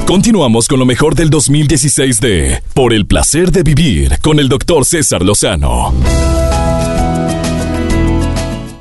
Continuamos 0.06 0.68
con 0.68 0.78
lo 0.78 0.86
mejor 0.86 1.14
del 1.14 1.30
2016 1.30 2.20
de 2.20 2.62
Por 2.74 2.92
el 2.92 3.06
placer 3.06 3.50
de 3.50 3.62
vivir 3.64 4.18
con 4.20 4.38
el 4.38 4.48
doctor 4.48 4.84
César 4.84 5.22
Lozano. 5.22 5.92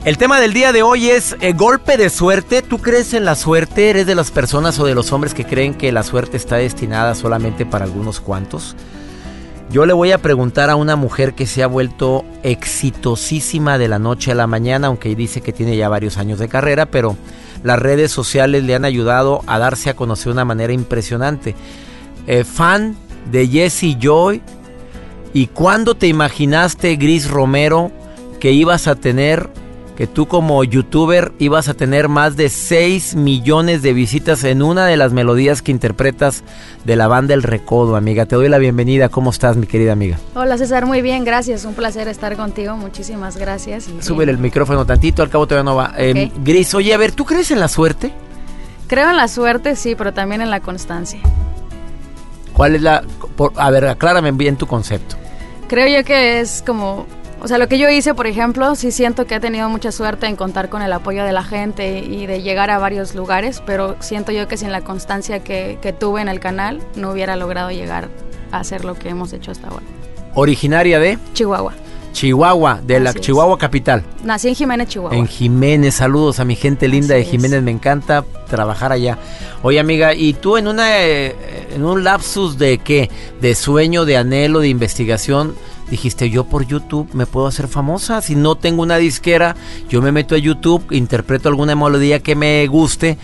El 0.05 0.19
tema 0.19 0.39
del 0.39 0.53
día 0.53 0.71
de 0.71 0.83
hoy 0.83 1.09
es 1.09 1.35
eh, 1.41 1.53
golpe 1.53 1.97
de 1.97 2.11
suerte. 2.11 2.61
¿Tú 2.61 2.77
crees 2.77 3.15
en 3.15 3.25
la 3.25 3.33
suerte? 3.33 3.89
¿Eres 3.89 4.05
de 4.05 4.13
las 4.13 4.29
personas 4.29 4.77
o 4.77 4.85
de 4.85 4.93
los 4.93 5.11
hombres 5.11 5.33
que 5.33 5.45
creen 5.45 5.73
que 5.73 5.91
la 5.91 6.03
suerte 6.03 6.37
está 6.37 6.57
destinada 6.57 7.15
solamente 7.15 7.65
para 7.65 7.85
algunos 7.85 8.19
cuantos? 8.19 8.75
Yo 9.75 9.85
le 9.85 9.91
voy 9.91 10.13
a 10.13 10.21
preguntar 10.21 10.69
a 10.69 10.77
una 10.77 10.95
mujer 10.95 11.33
que 11.33 11.45
se 11.45 11.61
ha 11.61 11.67
vuelto 11.67 12.23
exitosísima 12.43 13.77
de 13.77 13.89
la 13.89 13.99
noche 13.99 14.31
a 14.31 14.35
la 14.35 14.47
mañana, 14.47 14.87
aunque 14.87 15.13
dice 15.17 15.41
que 15.41 15.51
tiene 15.51 15.75
ya 15.75 15.89
varios 15.89 16.17
años 16.17 16.39
de 16.39 16.47
carrera, 16.47 16.85
pero 16.85 17.17
las 17.61 17.77
redes 17.77 18.09
sociales 18.09 18.63
le 18.63 18.73
han 18.73 18.85
ayudado 18.85 19.41
a 19.47 19.59
darse 19.59 19.89
a 19.89 19.93
conocer 19.93 20.27
de 20.27 20.31
una 20.31 20.45
manera 20.45 20.71
impresionante. 20.71 21.55
Eh, 22.25 22.45
fan 22.45 22.95
de 23.29 23.49
Jesse 23.49 23.97
Joy. 23.99 24.41
¿Y 25.33 25.47
cuándo 25.47 25.95
te 25.95 26.07
imaginaste, 26.07 26.95
Gris 26.95 27.29
Romero, 27.29 27.91
que 28.39 28.53
ibas 28.53 28.87
a 28.87 28.95
tener 28.95 29.49
que 29.95 30.07
tú 30.07 30.27
como 30.27 30.63
youtuber 30.63 31.31
ibas 31.39 31.69
a 31.69 31.73
tener 31.73 32.09
más 32.09 32.35
de 32.35 32.49
6 32.49 33.15
millones 33.15 33.81
de 33.81 33.93
visitas 33.93 34.43
en 34.43 34.61
una 34.61 34.85
de 34.85 34.97
las 34.97 35.13
melodías 35.13 35.61
que 35.61 35.71
interpretas 35.71 36.43
de 36.83 36.95
la 36.95 37.07
banda 37.07 37.33
El 37.33 37.43
Recodo, 37.43 37.95
amiga. 37.95 38.25
Te 38.25 38.35
doy 38.35 38.49
la 38.49 38.57
bienvenida. 38.57 39.09
¿Cómo 39.09 39.29
estás, 39.29 39.55
mi 39.55 39.67
querida 39.67 39.93
amiga? 39.93 40.19
Hola, 40.33 40.57
César. 40.57 40.85
Muy 40.85 41.01
bien, 41.01 41.23
gracias. 41.23 41.65
Un 41.65 41.73
placer 41.73 42.07
estar 42.07 42.35
contigo. 42.35 42.75
Muchísimas 42.75 43.37
gracias. 43.37 43.87
Sube 44.01 44.25
el 44.25 44.37
micrófono 44.37 44.85
tantito, 44.85 45.23
al 45.23 45.29
cabo 45.29 45.47
todavía 45.47 45.71
no 45.71 45.75
va. 45.77 45.93
Em, 45.97 46.29
Gris, 46.43 46.73
oye, 46.75 46.93
a 46.93 46.97
ver, 46.97 47.13
¿tú 47.13 47.23
crees 47.25 47.51
en 47.51 47.59
la 47.59 47.69
suerte? 47.69 48.11
Creo 48.87 49.09
en 49.09 49.17
la 49.17 49.27
suerte, 49.27 49.75
sí, 49.75 49.95
pero 49.95 50.13
también 50.13 50.41
en 50.41 50.49
la 50.49 50.59
constancia. 50.59 51.19
¿Cuál 52.53 52.75
es 52.75 52.81
la...? 52.81 53.03
a 53.57 53.71
ver, 53.71 53.85
aclárame 53.87 54.31
bien 54.31 54.55
tu 54.55 54.67
concepto. 54.67 55.15
Creo 55.67 55.87
yo 55.87 56.05
que 56.05 56.39
es 56.39 56.63
como 56.65 57.05
o 57.45 57.47
sea, 57.47 57.59
lo 57.59 57.67
que 57.67 57.77
yo 57.77 57.87
hice, 57.91 58.15
por 58.15 58.25
ejemplo, 58.25 58.73
sí 58.73 58.91
siento 58.91 59.27
que 59.27 59.35
he 59.35 59.39
tenido 59.39 59.69
mucha 59.69 59.91
suerte 59.91 60.25
en 60.25 60.35
contar 60.35 60.67
con 60.67 60.81
el 60.81 60.91
apoyo 60.91 61.23
de 61.23 61.31
la 61.31 61.43
gente 61.43 61.99
y 61.99 62.25
de 62.25 62.41
llegar 62.41 62.71
a 62.71 62.79
varios 62.79 63.13
lugares, 63.13 63.61
pero 63.67 63.97
siento 63.99 64.31
yo 64.31 64.47
que 64.47 64.57
sin 64.57 64.71
la 64.71 64.81
constancia 64.81 65.43
que, 65.43 65.95
tuve 65.99 66.21
en 66.21 66.27
el 66.27 66.39
canal 66.39 66.81
no 66.95 67.11
hubiera 67.11 67.35
logrado 67.35 67.69
llegar 67.69 68.09
a 68.51 68.61
hacer 68.61 68.83
lo 68.83 68.95
que 68.95 69.09
hemos 69.09 69.31
hecho 69.31 69.51
hasta 69.51 69.67
ahora. 69.67 69.85
¿Originaria 70.33 70.97
de? 70.97 71.19
Chihuahua. 71.33 71.73
Chihuahua, 72.13 72.81
de 72.81 72.99
la 72.99 73.13
Chihuahua 73.13 73.59
capital. 73.59 74.03
Nací 74.23 74.47
en 74.47 74.55
Jiménez, 74.55 74.87
Chihuahua. 74.87 75.15
En 75.15 75.27
Jiménez, 75.27 75.93
saludos 75.93 76.39
a 76.39 76.45
mi 76.45 76.55
gente 76.55 76.87
linda 76.87 77.13
de 77.13 77.25
Jiménez, 77.25 77.61
me 77.61 77.69
encanta 77.69 78.25
trabajar 78.49 78.91
allá. 78.91 79.19
Oye 79.61 79.79
amiga, 79.79 80.15
¿y 80.15 80.33
tú 80.33 80.57
en 80.57 80.67
una 80.67 80.99
eh, 80.99 81.35
en 81.75 81.85
un 81.85 82.03
lapsus 82.03 82.57
de 82.57 82.79
qué? 82.79 83.11
De 83.39 83.53
sueño, 83.53 84.05
de 84.05 84.17
anhelo, 84.17 84.61
de 84.61 84.69
investigación, 84.69 85.53
dijiste, 85.89 86.29
yo 86.29 86.45
por 86.45 86.65
YouTube 86.65 87.09
me 87.13 87.25
puedo 87.25 87.47
hacer 87.47 87.67
famosa. 87.67 88.21
Si 88.21 88.35
no 88.35 88.55
tengo 88.55 88.81
una 88.81 88.97
disquera, 88.97 89.55
yo 89.89 90.01
me 90.01 90.11
meto 90.11 90.35
a 90.35 90.39
YouTube, 90.39 90.85
interpreto 90.91 91.49
alguna 91.49 91.75
melodía 91.75 92.19
que 92.21 92.35
me 92.35 92.65
guste 92.67 93.17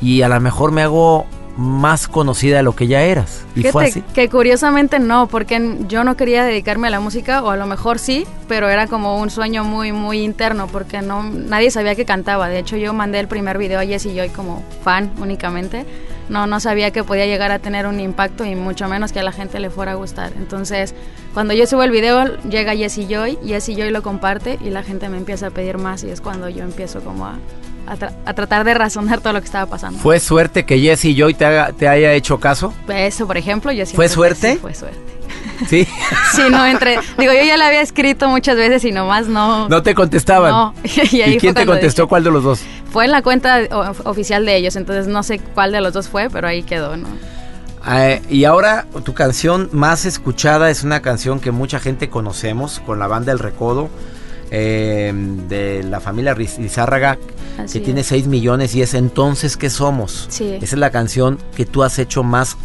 y 0.00 0.22
a 0.22 0.28
lo 0.28 0.40
mejor 0.40 0.72
me 0.72 0.82
hago 0.82 1.26
más 1.58 2.06
conocida 2.06 2.58
de 2.58 2.62
lo 2.62 2.76
que 2.76 2.86
ya 2.86 3.02
eras. 3.02 3.44
Y 3.56 3.64
fue 3.64 3.86
así. 3.86 4.02
Que 4.14 4.28
curiosamente 4.28 5.00
no, 5.00 5.26
porque 5.26 5.76
yo 5.88 6.04
no 6.04 6.16
quería 6.16 6.44
dedicarme 6.44 6.86
a 6.86 6.90
la 6.90 7.00
música, 7.00 7.42
o 7.42 7.50
a 7.50 7.56
lo 7.56 7.66
mejor 7.66 7.98
sí, 7.98 8.26
pero 8.46 8.68
era 8.68 8.86
como 8.86 9.20
un 9.20 9.28
sueño 9.28 9.64
muy, 9.64 9.90
muy 9.90 10.22
interno, 10.22 10.68
porque 10.68 11.02
no 11.02 11.24
nadie 11.24 11.72
sabía 11.72 11.96
que 11.96 12.04
cantaba. 12.04 12.48
De 12.48 12.60
hecho, 12.60 12.76
yo 12.76 12.92
mandé 12.92 13.18
el 13.18 13.26
primer 13.26 13.58
video 13.58 13.80
a 13.80 13.84
Jessie 13.84 14.14
Joy 14.14 14.28
como 14.28 14.62
fan 14.82 15.10
únicamente. 15.20 15.84
No, 16.28 16.46
no 16.46 16.60
sabía 16.60 16.92
que 16.92 17.02
podía 17.02 17.26
llegar 17.26 17.50
a 17.50 17.58
tener 17.58 17.86
un 17.86 17.98
impacto 17.98 18.44
y 18.44 18.54
mucho 18.54 18.86
menos 18.86 19.12
que 19.12 19.18
a 19.18 19.22
la 19.24 19.32
gente 19.32 19.58
le 19.58 19.70
fuera 19.70 19.92
a 19.92 19.94
gustar. 19.96 20.32
Entonces, 20.36 20.94
cuando 21.34 21.54
yo 21.54 21.66
subo 21.66 21.82
el 21.82 21.90
video, 21.90 22.36
llega 22.42 22.76
Jessie 22.76 23.08
Joy, 23.08 23.36
Jessie 23.44 23.74
Joy 23.74 23.90
lo 23.90 24.02
comparte 24.02 24.58
y 24.60 24.70
la 24.70 24.84
gente 24.84 25.08
me 25.08 25.16
empieza 25.16 25.48
a 25.48 25.50
pedir 25.50 25.78
más 25.78 26.04
y 26.04 26.10
es 26.10 26.20
cuando 26.20 26.48
yo 26.48 26.62
empiezo 26.62 27.00
como 27.00 27.26
a, 27.26 27.38
a, 27.92 28.34
tratar 28.34 28.64
de 28.64 28.74
razonar 28.74 29.20
todo 29.20 29.32
lo 29.32 29.40
que 29.40 29.46
estaba 29.46 29.66
pasando. 29.66 29.98
¿Fue 29.98 30.20
suerte 30.20 30.64
que 30.64 30.78
Jessie 30.78 31.14
Joy 31.14 31.34
te, 31.34 31.46
te 31.78 31.88
haya 31.88 32.12
hecho 32.12 32.38
caso? 32.38 32.72
Eso, 32.88 33.26
por 33.26 33.36
ejemplo, 33.36 33.72
yo 33.72 33.86
¿Fue 33.86 34.08
suerte? 34.08 34.56
fue 34.56 34.74
suerte. 34.74 35.18
Sí. 35.68 35.86
sí, 36.34 36.42
no, 36.50 36.64
entre. 36.66 36.98
Digo, 37.18 37.32
yo 37.32 37.42
ya 37.44 37.56
le 37.56 37.64
había 37.64 37.80
escrito 37.80 38.28
muchas 38.28 38.56
veces 38.56 38.84
y 38.84 38.92
nomás 38.92 39.28
no. 39.28 39.68
No 39.68 39.82
te 39.82 39.94
contestaban. 39.94 40.50
No. 40.50 40.74
y, 40.84 41.38
quién 41.38 41.54
te 41.54 41.66
contestó? 41.66 42.08
¿Cuál 42.08 42.24
de 42.24 42.30
los 42.30 42.44
dos? 42.44 42.60
Fue 42.90 43.04
en 43.04 43.12
la 43.12 43.22
cuenta 43.22 43.60
oficial 44.04 44.46
de 44.46 44.56
ellos, 44.56 44.76
entonces 44.76 45.08
no 45.08 45.22
sé 45.22 45.38
cuál 45.38 45.72
de 45.72 45.80
los 45.80 45.92
dos 45.92 46.08
fue, 46.08 46.30
pero 46.30 46.48
ahí 46.48 46.62
quedó, 46.62 46.96
¿no? 46.96 47.08
Eh, 47.90 48.22
y 48.28 48.44
ahora 48.44 48.86
tu 49.04 49.14
canción 49.14 49.68
más 49.72 50.04
escuchada 50.04 50.70
es 50.70 50.82
una 50.82 51.00
canción 51.00 51.40
que 51.40 51.50
mucha 51.50 51.80
gente 51.80 52.10
conocemos 52.10 52.80
con 52.80 52.98
la 52.98 53.06
banda 53.06 53.32
El 53.32 53.38
Recodo. 53.38 53.88
Eh, 54.50 55.12
de 55.48 55.82
la 55.82 56.00
familia 56.00 56.34
Lizárraga, 56.34 57.18
que 57.70 57.80
tiene 57.80 58.02
6 58.02 58.28
millones 58.28 58.74
y 58.74 58.80
es 58.80 58.94
Entonces 58.94 59.58
¿qué 59.58 59.68
somos? 59.68 60.26
Esa 60.40 60.64
es 60.64 60.72
la 60.72 60.90
canción 60.90 61.38
que 61.54 61.66
tú 61.66 61.82
has 61.82 61.98
hecho 61.98 62.22
más 62.22 62.56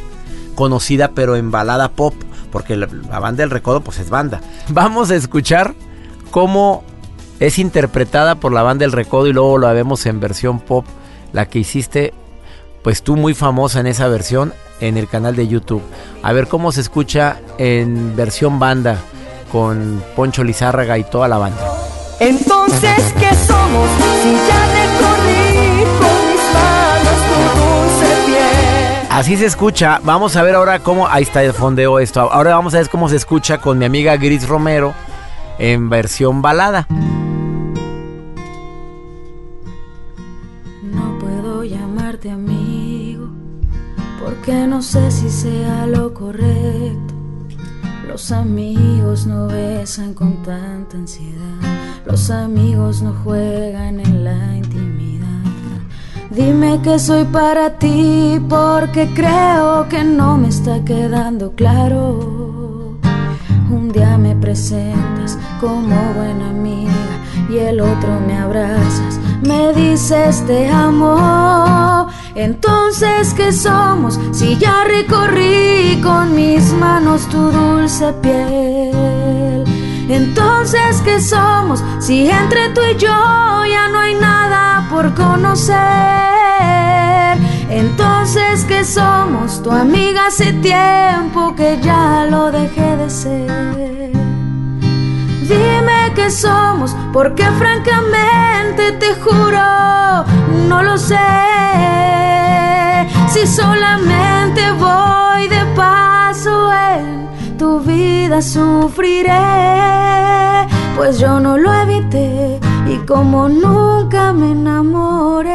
conocida, 0.56 1.12
pero 1.14 1.36
en 1.36 1.52
balada 1.52 1.90
pop, 1.90 2.14
porque 2.52 2.78
la, 2.78 2.88
banda 2.88 3.44
del 3.44 3.50
recodo 3.50 3.82
pues 3.82 4.00
es 4.00 4.10
banda. 4.10 4.40
Vamos 4.70 5.12
a 5.12 5.16
escuchar 5.16 5.76
cómo 6.32 6.84
es 7.42 7.60
interpretada 7.60 8.36
por 8.36 8.54
la 8.54 8.64
banda 8.64 8.84
del 8.84 8.94
recodo 8.94 9.28
y 9.28 9.34
luego 9.34 9.58
la 9.58 9.74
vemos 9.74 10.06
en 10.06 10.22
versión 10.22 10.62
pop, 10.62 10.86
la 11.34 11.48
que 11.48 11.60
hiciste 11.60 12.14
pues 12.82 13.02
tú 13.04 13.16
muy 13.18 13.34
famosa 13.34 13.80
en 13.80 13.88
esa 13.88 14.08
versión 14.08 14.54
en 14.80 14.98
el 14.98 15.08
canal 15.08 15.36
de 15.36 15.48
YouTube. 15.48 15.84
A 16.22 16.32
ver 16.34 16.48
cómo 16.48 16.72
se 16.72 16.82
escucha 16.82 17.40
en 17.58 18.16
versión 18.16 18.60
banda 18.60 18.98
con 19.52 20.04
Poncho 20.16 20.44
Lizárraga 20.44 20.98
y 20.98 21.04
toda 21.04 21.28
la 21.28 21.38
banda. 21.38 21.73
Entonces, 22.26 23.14
¿qué 23.20 23.36
somos? 23.36 23.90
Si 24.22 24.32
ya 24.32 24.62
recorrí 24.72 25.84
con 26.00 26.20
mis 26.30 26.44
manos 26.54 27.20
tu 27.28 27.36
dulce 27.60 28.08
piel. 28.26 29.08
Así 29.10 29.36
se 29.36 29.46
escucha. 29.46 30.00
Vamos 30.04 30.38
a 30.38 30.44
ver 30.44 30.56
ahora 30.56 30.80
cómo. 30.80 31.06
Ahí 31.06 31.24
está 31.24 31.44
el 31.44 31.52
fondeo 31.52 32.00
esto. 32.00 32.22
Ahora 32.22 32.56
vamos 32.56 32.74
a 32.76 32.78
ver 32.78 32.88
cómo 32.90 33.10
se 33.10 33.18
escucha 33.18 33.58
con 33.58 33.78
mi 33.78 33.84
amiga 33.84 34.16
Gris 34.16 34.48
Romero 34.48 34.94
en 35.60 35.90
versión 35.90 36.42
balada. 36.42 36.88
No 40.82 41.20
puedo 41.20 41.66
llamarte 41.66 42.32
amigo 42.32 43.28
porque 44.24 44.54
no 44.66 44.82
sé 44.82 45.12
si 45.12 45.30
sea 45.30 45.88
lo 45.88 46.14
correcto 46.14 47.14
los 48.14 48.32
amigos 48.32 49.26
no 49.26 49.48
besan 49.48 50.14
con 50.14 50.44
tanta 50.44 50.98
ansiedad, 50.98 51.83
los 52.06 52.30
amigos 52.30 53.02
no 53.02 53.14
juegan 53.24 54.00
en 54.00 54.24
la 54.24 54.58
intimidad. 54.58 55.28
Dime 56.30 56.82
que 56.82 57.00
soy 57.00 57.26
para 57.26 57.78
ti 57.78 58.42
porque 58.50 59.10
creo 59.14 59.88
que 59.88 60.04
no 60.04 60.38
me 60.38 60.50
está 60.50 60.84
quedando 60.84 61.54
claro. 61.54 62.98
Un 63.70 63.92
día 63.92 64.18
me 64.18 64.36
presentas 64.36 65.38
como 65.62 65.96
buena 66.14 66.50
amiga 66.50 66.92
y 67.50 67.58
el 67.58 67.80
otro 67.80 68.20
me 68.26 68.38
abrazas, 68.38 69.20
me 69.42 69.74
dices 69.74 70.44
te 70.46 70.68
amo. 70.70 72.08
Entonces, 72.36 73.34
¿qué 73.36 73.52
somos 73.52 74.20
si 74.32 74.58
ya 74.58 74.84
recorrí 74.86 76.02
con 76.02 76.36
mis 76.36 76.74
manos 76.74 77.28
tu 77.30 77.52
dulce 77.52 78.12
piel? 78.22 79.43
Entonces, 80.10 81.02
¿qué 81.04 81.22
somos 81.22 81.84
si 82.00 82.30
entre 82.30 82.70
tú 82.70 82.82
y 82.82 82.98
yo 82.98 83.08
ya 83.66 83.88
no 83.90 84.00
hay 84.00 84.16
nada 84.16 84.88
por 84.90 85.14
conocer? 85.14 85.78
Entonces, 87.70 88.66
¿qué 88.66 88.84
somos? 88.84 89.64
Tu 89.64 89.72
amiga 89.72 90.28
hace 90.28 90.54
tiempo 90.54 91.56
que 91.56 91.80
ya 91.82 92.28
lo 92.30 92.52
dejé 92.52 92.98
de 92.98 93.10
ser. 93.10 94.12
Dime 95.48 96.12
qué 96.16 96.30
somos, 96.30 96.96
porque 97.12 97.44
francamente 97.44 98.92
te 99.00 99.16
juro, 99.16 100.26
no 100.68 100.84
lo 100.84 100.98
sé. 100.98 101.18
Si 103.30 103.48
solamente 103.48 104.72
voy 104.74 105.48
de 105.48 105.66
paso 105.76 106.72
en 106.72 107.23
tu 107.64 107.80
vida 107.80 108.42
sufriré, 108.42 109.32
pues 110.98 111.18
yo 111.18 111.40
no 111.40 111.58
lo 111.58 111.74
evité 111.74 112.60
y 112.86 112.98
como 113.08 113.48
nunca 113.48 114.34
me 114.34 114.52
enamoré. 114.52 115.50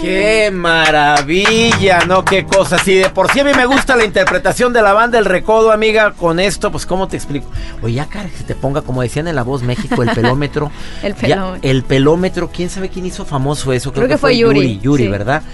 ¡Qué 0.00 0.50
maravilla! 0.52 2.00
¿No? 2.08 2.24
¡Qué 2.24 2.44
cosa! 2.44 2.78
Si 2.78 2.96
de 2.96 3.10
por 3.10 3.30
sí 3.30 3.38
a 3.38 3.44
mí 3.44 3.52
me 3.54 3.64
gusta 3.64 3.94
la 3.94 4.04
interpretación 4.04 4.72
de 4.72 4.82
la 4.82 4.92
banda 4.92 5.20
El 5.20 5.24
Recodo, 5.24 5.70
amiga, 5.70 6.10
con 6.14 6.40
esto, 6.40 6.72
pues 6.72 6.84
¿cómo 6.84 7.06
te 7.06 7.16
explico? 7.16 7.46
Oye, 7.80 7.94
ya, 7.94 8.06
cara, 8.06 8.28
que 8.28 8.38
se 8.38 8.42
te 8.42 8.56
ponga, 8.56 8.82
como 8.82 9.02
decían 9.02 9.28
en 9.28 9.36
La 9.36 9.44
Voz 9.44 9.62
México, 9.62 10.02
el 10.02 10.10
pelómetro. 10.10 10.72
el 11.04 11.14
pelómetro. 11.14 11.70
el 11.70 11.84
pelómetro, 11.84 12.50
¿quién 12.52 12.70
sabe 12.70 12.88
quién 12.88 13.06
hizo 13.06 13.24
famoso 13.24 13.72
eso? 13.72 13.92
Creo, 13.92 14.08
que, 14.08 14.18
fue 14.18 14.36
Yuri. 14.36 14.80
Yuri, 14.80 15.06
¿verdad? 15.06 15.44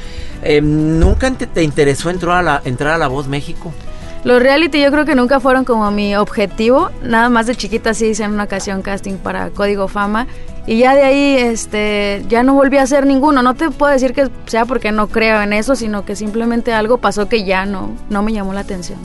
Em, 0.41 0.99
¿Nunca 0.99 1.31
te, 1.33 1.63
interesó 1.63 2.09
entrar 2.09 2.39
a, 2.39 2.43
la, 2.43 2.63
entrar 2.65 2.95
a 2.95 2.97
La 2.97 3.09
Voz 3.09 3.29
México? 3.29 3.75
Los 4.25 4.43
reality 4.43 4.81
yo 4.81 4.91
creo 4.91 5.05
que 5.05 5.15
nunca 5.15 5.41
fueron 5.41 5.65
como 5.65 5.91
mi 5.91 6.17
objetivo. 6.17 6.91
Nada 7.03 7.29
más 7.29 7.47
de 7.47 7.55
chiquita 7.55 7.95
sí 7.95 8.07
hice 8.07 8.25
en 8.25 8.33
una 8.33 8.45
ocasión 8.45 8.83
casting 8.83 9.17
para 9.17 9.51
Código 9.51 9.89
Fama. 9.89 10.27
Y 10.67 10.79
ya 10.79 10.95
de 10.95 11.03
ahí 11.03 11.37
este, 11.39 12.25
ya 12.29 12.43
no 12.43 12.55
volví 12.55 12.79
a 12.79 12.83
hacer 12.83 13.07
ninguno. 13.07 13.43
No 13.43 13.55
te 13.55 13.71
puedo 13.71 13.93
decir 13.93 14.13
que 14.13 14.29
sea 14.47 14.67
porque 14.67 14.93
no 14.93 15.09
creo 15.09 15.41
en 15.41 15.53
eso, 15.53 15.77
sino 15.77 16.05
que 16.05 16.17
simplemente 16.17 16.73
algo 16.73 16.99
pasó 16.99 17.29
que 17.29 17.45
ya 17.45 17.65
no, 17.65 17.93
no 18.11 18.23
me 18.23 18.33
llamó 18.33 18.53
la 18.53 18.61
atención. 18.61 18.99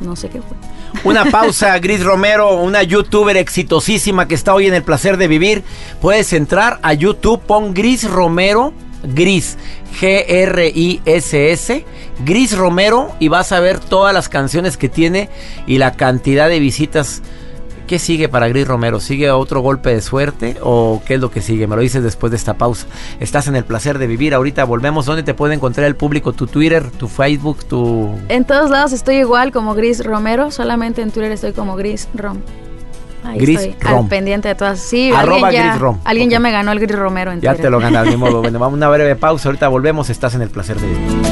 No 0.00 0.16
sé 0.16 0.30
qué 0.30 0.40
fue. 0.40 0.56
Una 1.04 1.24
pausa, 1.30 1.78
Gris 1.78 2.02
Romero, 2.02 2.56
una 2.56 2.82
youtuber 2.82 3.36
exitosísima 3.36 4.26
que 4.26 4.34
está 4.34 4.54
hoy 4.54 4.66
en 4.66 4.74
el 4.74 4.82
placer 4.82 5.16
de 5.16 5.28
vivir. 5.28 5.62
Puedes 6.00 6.32
entrar 6.32 6.80
a 6.82 6.92
YouTube, 6.94 7.40
pon 7.40 7.72
Gris 7.74 8.10
Romero 8.10 8.72
Gris, 9.02 9.58
G-R-I-S-S, 10.00 11.84
Gris 12.24 12.56
Romero, 12.56 13.12
y 13.18 13.28
vas 13.28 13.52
a 13.52 13.60
ver 13.60 13.78
todas 13.78 14.14
las 14.14 14.28
canciones 14.28 14.76
que 14.76 14.88
tiene 14.88 15.28
y 15.66 15.78
la 15.78 15.92
cantidad 15.92 16.48
de 16.48 16.58
visitas 16.58 17.22
¿Qué 17.86 17.98
sigue 17.98 18.28
para 18.30 18.48
Gris 18.48 18.66
Romero? 18.66 19.00
¿Sigue 19.00 19.30
otro 19.30 19.60
golpe 19.60 19.90
de 19.90 20.00
suerte 20.00 20.56
o 20.62 21.02
qué 21.06 21.14
es 21.14 21.20
lo 21.20 21.30
que 21.30 21.42
sigue? 21.42 21.66
Me 21.66 21.76
lo 21.76 21.82
dices 21.82 22.02
después 22.02 22.30
de 22.30 22.36
esta 22.36 22.54
pausa. 22.54 22.86
Estás 23.20 23.48
en 23.48 23.56
el 23.56 23.64
placer 23.64 23.98
de 23.98 24.06
vivir. 24.06 24.32
Ahorita 24.32 24.64
volvemos. 24.64 25.04
¿Dónde 25.04 25.22
te 25.22 25.34
puede 25.34 25.54
encontrar 25.54 25.86
el 25.86 25.94
público? 25.94 26.32
¿Tu 26.32 26.46
Twitter, 26.46 26.90
tu 26.90 27.08
Facebook, 27.08 27.64
tu...? 27.66 28.18
En 28.30 28.46
todos 28.46 28.70
lados 28.70 28.92
estoy 28.92 29.16
igual 29.16 29.52
como 29.52 29.74
Gris 29.74 30.04
Romero. 30.04 30.50
Solamente 30.50 31.02
en 31.02 31.10
Twitter 31.10 31.32
estoy 31.32 31.52
como 31.52 31.76
Gris 31.76 32.08
Rom. 32.14 32.38
Ahí 33.24 33.38
Gris 33.38 33.60
estoy, 33.60 33.76
Rom. 33.80 34.04
al 34.04 34.08
pendiente 34.08 34.48
de 34.48 34.54
todas. 34.54 34.80
Sí, 34.80 35.10
Arroba 35.10 35.48
alguien, 35.48 35.62
ya, 35.64 35.68
Gris 35.70 35.80
Rom. 35.80 35.98
alguien 36.04 36.30
ya 36.30 36.40
me 36.40 36.50
ganó 36.50 36.72
el 36.72 36.80
Gris 36.80 36.96
Romero 36.98 37.32
en 37.32 37.40
Ya 37.40 37.54
te 37.54 37.70
lo 37.70 37.78
ganas, 37.78 38.06
ni 38.06 38.16
modo. 38.16 38.40
Bueno, 38.42 38.58
vamos 38.58 38.74
a 38.74 38.76
una 38.76 38.88
breve 38.88 39.14
pausa. 39.16 39.48
Ahorita 39.48 39.68
volvemos. 39.68 40.10
Estás 40.10 40.34
en 40.34 40.42
el 40.42 40.50
placer 40.50 40.78
de 40.80 40.86
vivir. 40.88 41.22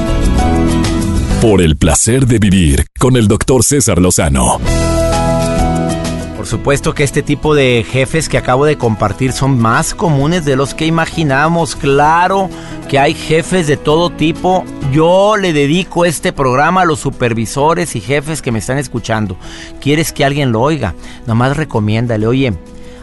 Por 1.43 1.63
el 1.63 1.77
placer 1.77 2.27
de 2.27 2.39
vivir 2.39 2.85
con 2.99 3.17
el 3.17 3.27
doctor 3.27 3.65
César 3.65 3.99
Lozano. 3.99 4.61
Supuesto 6.51 6.95
que 6.95 7.05
este 7.05 7.23
tipo 7.23 7.55
de 7.55 7.87
jefes 7.89 8.29
que 8.29 8.37
acabo 8.37 8.65
de 8.65 8.77
compartir 8.77 9.31
son 9.31 9.57
más 9.57 9.95
comunes 9.95 10.45
de 10.45 10.57
los 10.57 10.75
que 10.75 10.85
imaginamos. 10.85 11.77
Claro 11.77 12.51
que 12.89 12.99
hay 12.99 13.15
jefes 13.15 13.69
de 13.69 13.77
todo 13.77 14.11
tipo. 14.11 14.65
Yo 14.91 15.37
le 15.37 15.53
dedico 15.53 16.05
este 16.05 16.33
programa 16.33 16.83
a 16.83 16.85
los 16.87 16.99
supervisores 16.99 17.95
y 17.95 18.01
jefes 18.01 18.43
que 18.43 18.51
me 18.51 18.59
están 18.59 18.79
escuchando. 18.79 19.37
¿Quieres 19.81 20.13
que 20.13 20.25
alguien 20.25 20.51
lo 20.51 20.61
oiga? 20.61 20.97
Nomás 21.25 21.57
recomiéndale, 21.57 22.27
oye, 22.27 22.53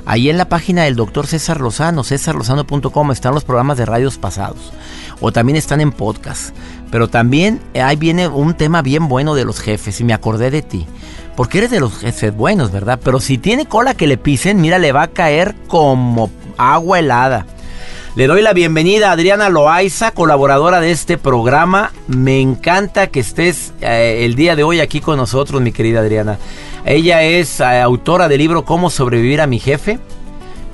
ahí 0.06 0.30
en 0.30 0.38
la 0.38 0.50
página 0.50 0.84
del 0.84 0.98
doctor 0.98 1.26
César 1.26 1.62
Lozano, 1.62 2.04
cesarlozano.com, 2.04 3.12
están 3.14 3.34
los 3.34 3.46
programas 3.46 3.78
de 3.78 3.86
radios 3.86 4.18
pasados. 4.18 4.74
O 5.22 5.32
también 5.32 5.56
están 5.56 5.80
en 5.80 5.94
podcast. 5.94 6.54
Pero 6.92 7.08
también 7.08 7.62
eh, 7.74 7.82
ahí 7.82 7.96
viene 7.96 8.28
un 8.28 8.56
tema 8.56 8.82
bien 8.82 9.08
bueno 9.08 9.36
de 9.36 9.46
los 9.46 9.62
jefes 9.62 10.02
y 10.02 10.04
me 10.04 10.14
acordé 10.14 10.52
de 10.52 10.64
ti. 10.64 10.86
Porque 11.38 11.60
eres 11.60 11.70
de 11.70 11.80
los 11.80 12.00
jefes 12.00 12.36
buenos, 12.36 12.72
¿verdad? 12.72 13.00
Pero 13.04 13.20
si 13.20 13.38
tiene 13.38 13.68
cola 13.68 13.94
que 13.94 14.08
le 14.08 14.18
pisen, 14.18 14.60
mira, 14.60 14.80
le 14.80 14.92
va 14.92 15.04
a 15.04 15.08
caer 15.10 15.54
como 15.68 16.32
agua 16.58 16.98
helada. 16.98 17.46
Le 18.16 18.26
doy 18.26 18.42
la 18.42 18.54
bienvenida 18.54 19.10
a 19.10 19.12
Adriana 19.12 19.48
Loaiza, 19.48 20.10
colaboradora 20.10 20.80
de 20.80 20.90
este 20.90 21.20
programa. 21.20 21.92
Me 22.08 22.42
encanta 22.42 23.06
que 23.12 23.20
estés 23.20 23.72
eh, 23.82 24.26
el 24.26 24.34
día 24.34 24.56
de 24.56 24.64
hoy 24.64 24.80
aquí 24.80 25.00
con 25.00 25.18
nosotros, 25.18 25.62
mi 25.62 25.72
querida 25.72 26.00
Adriana. 26.00 26.40
Ella 26.86 27.22
es 27.22 27.60
eh, 27.60 27.82
autora 27.82 28.28
del 28.28 28.40
libro 28.40 28.66
Cómo 28.66 28.90
sobrevivir 28.90 29.40
a 29.40 29.46
mi 29.46 29.60
jefe, 29.60 30.00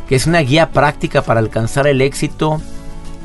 que 0.07 0.15
es 0.15 0.27
una 0.27 0.39
guía 0.39 0.69
práctica 0.69 1.23
para 1.23 1.41
alcanzar 1.41 1.87
el 1.87 1.99
éxito, 1.99 2.61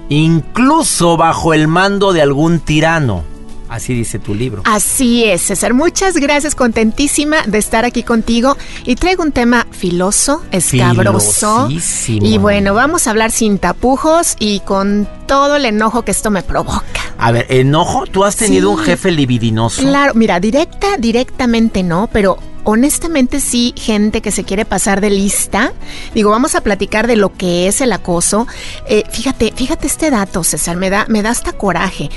incluso 0.08 1.16
bajo 1.16 1.54
el 1.54 1.68
mando 1.68 2.12
de 2.12 2.20
algún 2.20 2.58
tirano. 2.58 3.37
Así 3.68 3.94
dice 3.94 4.18
tu 4.18 4.34
libro. 4.34 4.62
Así 4.64 5.24
es, 5.24 5.42
César. 5.42 5.74
Muchas 5.74 6.16
gracias, 6.16 6.54
contentísima 6.54 7.42
de 7.46 7.58
estar 7.58 7.84
aquí 7.84 8.02
contigo. 8.02 8.56
Y 8.84 8.94
traigo 8.96 9.22
un 9.22 9.32
tema 9.32 9.66
filoso, 9.70 10.42
escabroso. 10.52 11.68
Y 12.08 12.38
bueno, 12.38 12.74
vamos 12.74 13.06
a 13.06 13.10
hablar 13.10 13.30
sin 13.30 13.58
tapujos 13.58 14.36
y 14.38 14.60
con 14.60 15.08
todo 15.26 15.56
el 15.56 15.64
enojo 15.66 16.02
que 16.02 16.10
esto 16.10 16.30
me 16.30 16.42
provoca. 16.42 16.84
A 17.18 17.32
ver, 17.32 17.46
enojo, 17.50 18.06
tú 18.06 18.24
has 18.24 18.36
tenido 18.36 18.70
Sí. 18.72 18.78
un 18.78 18.84
jefe 18.84 19.10
libidinoso. 19.10 19.82
Claro, 19.82 20.14
mira, 20.14 20.38
directa, 20.40 20.96
directamente 20.98 21.82
no, 21.82 22.08
pero 22.12 22.38
honestamente 22.70 23.40
sí, 23.40 23.72
gente 23.76 24.20
que 24.20 24.30
se 24.30 24.44
quiere 24.44 24.66
pasar 24.66 25.00
de 25.00 25.08
lista. 25.08 25.72
Digo, 26.14 26.30
vamos 26.30 26.54
a 26.54 26.60
platicar 26.60 27.06
de 27.06 27.16
lo 27.16 27.32
que 27.32 27.66
es 27.66 27.80
el 27.80 27.92
acoso. 27.94 28.46
Eh, 28.86 29.04
fíjate, 29.10 29.54
fíjate 29.56 29.86
este 29.86 30.10
dato, 30.10 30.44
César, 30.44 30.76
me 30.76 30.90
da, 30.90 31.06
me 31.08 31.22
da 31.22 31.30
hasta 31.30 31.54
coraje. 31.54 32.10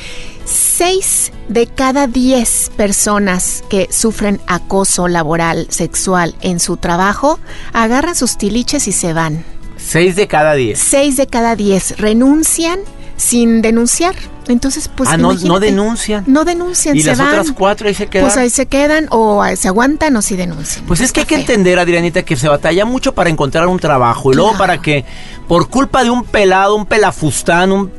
Seis 0.43 1.31
de 1.47 1.67
cada 1.67 2.07
diez 2.07 2.69
personas 2.75 3.63
que 3.69 3.87
sufren 3.91 4.41
acoso 4.45 5.07
laboral, 5.07 5.67
sexual 5.69 6.35
en 6.41 6.59
su 6.59 6.75
trabajo, 6.75 7.39
agarran 7.71 8.15
sus 8.15 8.37
tiliches 8.37 8.89
y 8.89 8.91
se 8.91 9.13
van. 9.13 9.45
Seis 9.77 10.17
de 10.17 10.27
cada 10.27 10.55
diez. 10.55 10.79
Seis 10.79 11.15
de 11.15 11.27
cada 11.27 11.55
diez 11.55 11.97
renuncian 11.97 12.81
sin 13.15 13.61
denunciar. 13.61 14.15
Entonces, 14.47 14.89
pues. 14.93 15.09
ah, 15.09 15.17
no, 15.17 15.33
no 15.33 15.59
denuncian. 15.59 16.23
No 16.27 16.43
denuncian, 16.45 16.95
y 16.97 17.01
se 17.01 17.09
las 17.09 17.19
van. 17.19 17.27
otras 17.29 17.51
cuatro 17.51 17.87
ahí 17.87 17.93
se 17.93 18.07
quedan. 18.07 18.25
Pues 18.25 18.37
ahí 18.37 18.49
se 18.49 18.65
quedan 18.65 19.07
o 19.11 19.45
eh, 19.45 19.55
se 19.55 19.67
aguantan 19.67 20.15
o 20.15 20.21
sí 20.21 20.35
denuncian. 20.35 20.85
Pues 20.85 20.99
es 20.99 21.11
que 21.11 21.21
hay 21.21 21.25
que 21.25 21.35
entender, 21.35 21.77
Adrianita, 21.79 22.23
que 22.23 22.35
se 22.35 22.47
batalla 22.47 22.83
mucho 22.85 23.13
para 23.13 23.29
encontrar 23.29 23.67
un 23.67 23.79
trabajo. 23.79 24.31
Y 24.31 24.35
luego 24.35 24.57
para 24.57 24.81
que, 24.81 25.05
por 25.47 25.69
culpa 25.69 26.03
de 26.03 26.09
un 26.09 26.23
pelado, 26.23 26.75
un 26.75 26.85
pelafustán, 26.85 27.71
un- 27.71 27.91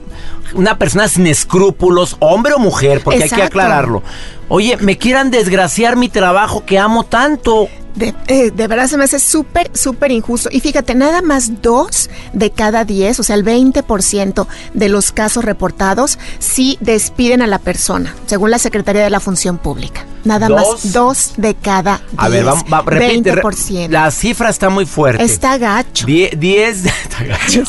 una 0.55 0.77
persona 0.77 1.09
sin 1.09 1.27
escrúpulos, 1.27 2.17
hombre 2.19 2.53
o 2.55 2.59
mujer, 2.59 3.01
porque 3.03 3.23
hay 3.23 3.31
que 3.31 3.43
aclararlo. 3.43 4.03
Oye, 4.49 4.77
me 4.81 4.99
quieran 4.99 5.31
desgraciar 5.31 5.97
mi 5.97 6.09
trabajo 6.11 6.65
que 6.67 6.79
amo 6.79 7.05
tanto. 7.05 7.69
De, 7.95 8.15
eh, 8.27 8.51
de 8.51 8.67
verdad 8.69 8.87
se 8.87 8.97
me 8.97 9.05
hace 9.05 9.19
súper, 9.19 9.71
súper 9.75 10.13
injusto. 10.13 10.49
Y 10.51 10.61
fíjate, 10.61 10.95
nada 10.95 11.21
más 11.21 11.61
dos 11.63 12.09
de 12.33 12.51
cada 12.51 12.85
diez, 12.85 13.21
o 13.21 13.23
sea, 13.23 13.37
el 13.37 13.45
20% 13.45 14.47
de 14.73 14.89
los 14.89 15.13
casos 15.13 15.45
reportados, 15.45 16.19
sí 16.39 16.79
despiden 16.81 17.43
a 17.43 17.47
la 17.47 17.59
persona, 17.59 18.15
según 18.27 18.51
la 18.51 18.59
Secretaría 18.59 19.03
de 19.03 19.11
la 19.11 19.21
Función 19.21 19.59
Pública. 19.59 20.07
Nada 20.25 20.49
Dos. 20.49 20.85
más 20.85 20.93
dos 20.93 21.33
de 21.37 21.55
cada 21.55 21.99
diez. 21.99 22.15
A 22.17 22.29
ver, 22.29 22.45
vamos, 22.45 22.65
va, 22.73 22.83
repite. 22.87 23.35
re- 23.35 23.43
20%. 23.43 23.89
la 23.91 24.11
cifra 24.11 24.49
está 24.51 24.71
muy 24.71 24.87
fuerte. 24.87 25.23
Está 25.25 25.59
gacho. 25.59 26.07
Die- 26.07 26.31
diez. 26.37 26.85
está 26.87 27.25
gacho. 27.25 27.63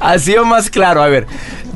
Así 0.00 0.36
o 0.36 0.44
más 0.44 0.70
claro, 0.70 1.02
a 1.02 1.08
ver. 1.08 1.26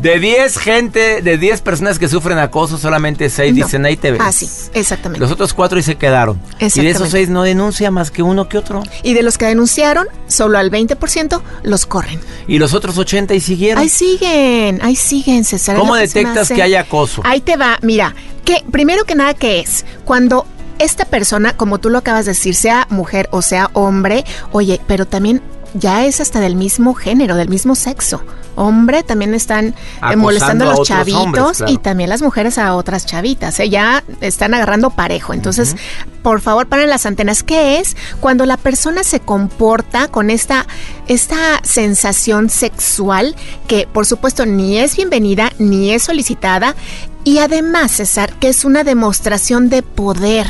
De 0.02 0.18
10 0.18 0.58
gente, 0.58 1.22
de 1.22 1.38
10 1.38 1.60
personas 1.60 2.00
que 2.00 2.08
sufren 2.08 2.36
acoso, 2.38 2.76
solamente 2.76 3.30
6 3.30 3.54
No. 3.54 3.64
dicen 3.64 3.86
ahí 3.86 3.96
te 3.96 4.10
ves. 4.10 4.20
Ah, 4.22 4.32
sí, 4.32 4.48
exactamente. 4.74 5.20
Los 5.20 5.30
otros 5.30 5.54
4 5.54 5.76
ahí 5.76 5.82
se 5.84 5.94
quedaron. 5.94 6.40
Y 6.58 6.64
de 6.64 6.66
esos 6.66 6.76
Exactamente. 6.76 7.10
6 7.18 7.28
no 7.28 7.42
denuncia 7.44 7.90
más 7.92 8.10
que 8.10 8.22
uno 8.24 8.48
que 8.48 8.58
otro. 8.58 8.82
Y 9.04 9.14
de 9.14 9.22
los 9.22 9.38
que 9.38 9.46
denunciaron, 9.46 10.08
solo 10.26 10.58
al 10.58 10.72
20% 10.72 11.40
los 11.62 11.86
corren. 11.86 12.18
Y 12.48 12.58
los 12.58 12.74
otros 12.74 12.98
80 12.98 13.34
y 13.34 13.40
siguieron. 13.40 13.80
Ahí 13.80 13.88
siguen, 13.88 14.80
ahí 14.82 14.96
siguen, 14.96 15.44
César. 15.44 15.76
¿Cómo 15.76 15.94
detectas 15.94 16.38
hace. 16.38 16.54
que 16.56 16.62
hay 16.62 16.74
acoso? 16.74 17.22
Ahí 17.24 17.40
te 17.40 17.56
va, 17.56 17.78
mira, 17.82 18.14
que 18.44 18.64
primero 18.72 19.04
que 19.04 19.14
nada, 19.14 19.34
¿qué 19.34 19.60
es? 19.60 19.84
Cuando 20.04 20.46
esta 20.80 21.04
persona, 21.04 21.56
como 21.56 21.78
tú 21.78 21.90
lo 21.90 21.98
acabas 21.98 22.24
de 22.24 22.32
decir, 22.32 22.56
sea 22.56 22.88
mujer 22.90 23.28
o 23.30 23.40
sea 23.40 23.70
hombre, 23.72 24.24
oye, 24.50 24.80
pero 24.88 25.06
también 25.06 25.40
ya 25.74 26.04
es 26.04 26.20
hasta 26.20 26.40
del 26.40 26.56
mismo 26.56 26.94
género, 26.94 27.36
del 27.36 27.48
mismo 27.48 27.74
sexo. 27.74 28.22
Hombre, 28.54 29.02
también 29.02 29.34
están 29.34 29.74
eh, 30.10 30.16
molestando 30.16 30.68
a 30.68 30.76
los 30.76 30.86
chavitos 30.86 31.22
hombres, 31.22 31.56
claro. 31.56 31.72
y 31.72 31.78
también 31.78 32.10
las 32.10 32.20
mujeres 32.20 32.58
a 32.58 32.74
otras 32.74 33.06
chavitas. 33.06 33.58
¿eh? 33.60 33.70
Ya 33.70 34.04
están 34.20 34.52
agarrando 34.52 34.90
parejo. 34.90 35.32
Entonces, 35.32 35.74
por 36.22 36.42
favor, 36.42 36.66
paren 36.66 36.90
las 36.90 37.06
antenas. 37.06 37.42
¿Qué 37.42 37.78
es? 37.78 37.96
Cuando 38.20 38.44
la 38.44 38.58
persona 38.58 39.04
se 39.04 39.20
comporta 39.20 40.08
con 40.08 40.28
esta, 40.28 40.66
esta 41.08 41.60
sensación 41.62 42.50
sexual 42.50 43.34
que, 43.66 43.88
por 43.90 44.04
supuesto, 44.04 44.44
ni 44.44 44.78
es 44.78 44.96
bienvenida 44.96 45.50
ni 45.58 45.90
es 45.92 46.02
solicitada. 46.02 46.76
Y 47.24 47.38
además, 47.38 47.92
César, 47.92 48.34
que 48.34 48.48
es 48.48 48.66
una 48.66 48.84
demostración 48.84 49.70
de 49.70 49.82
poder 49.82 50.46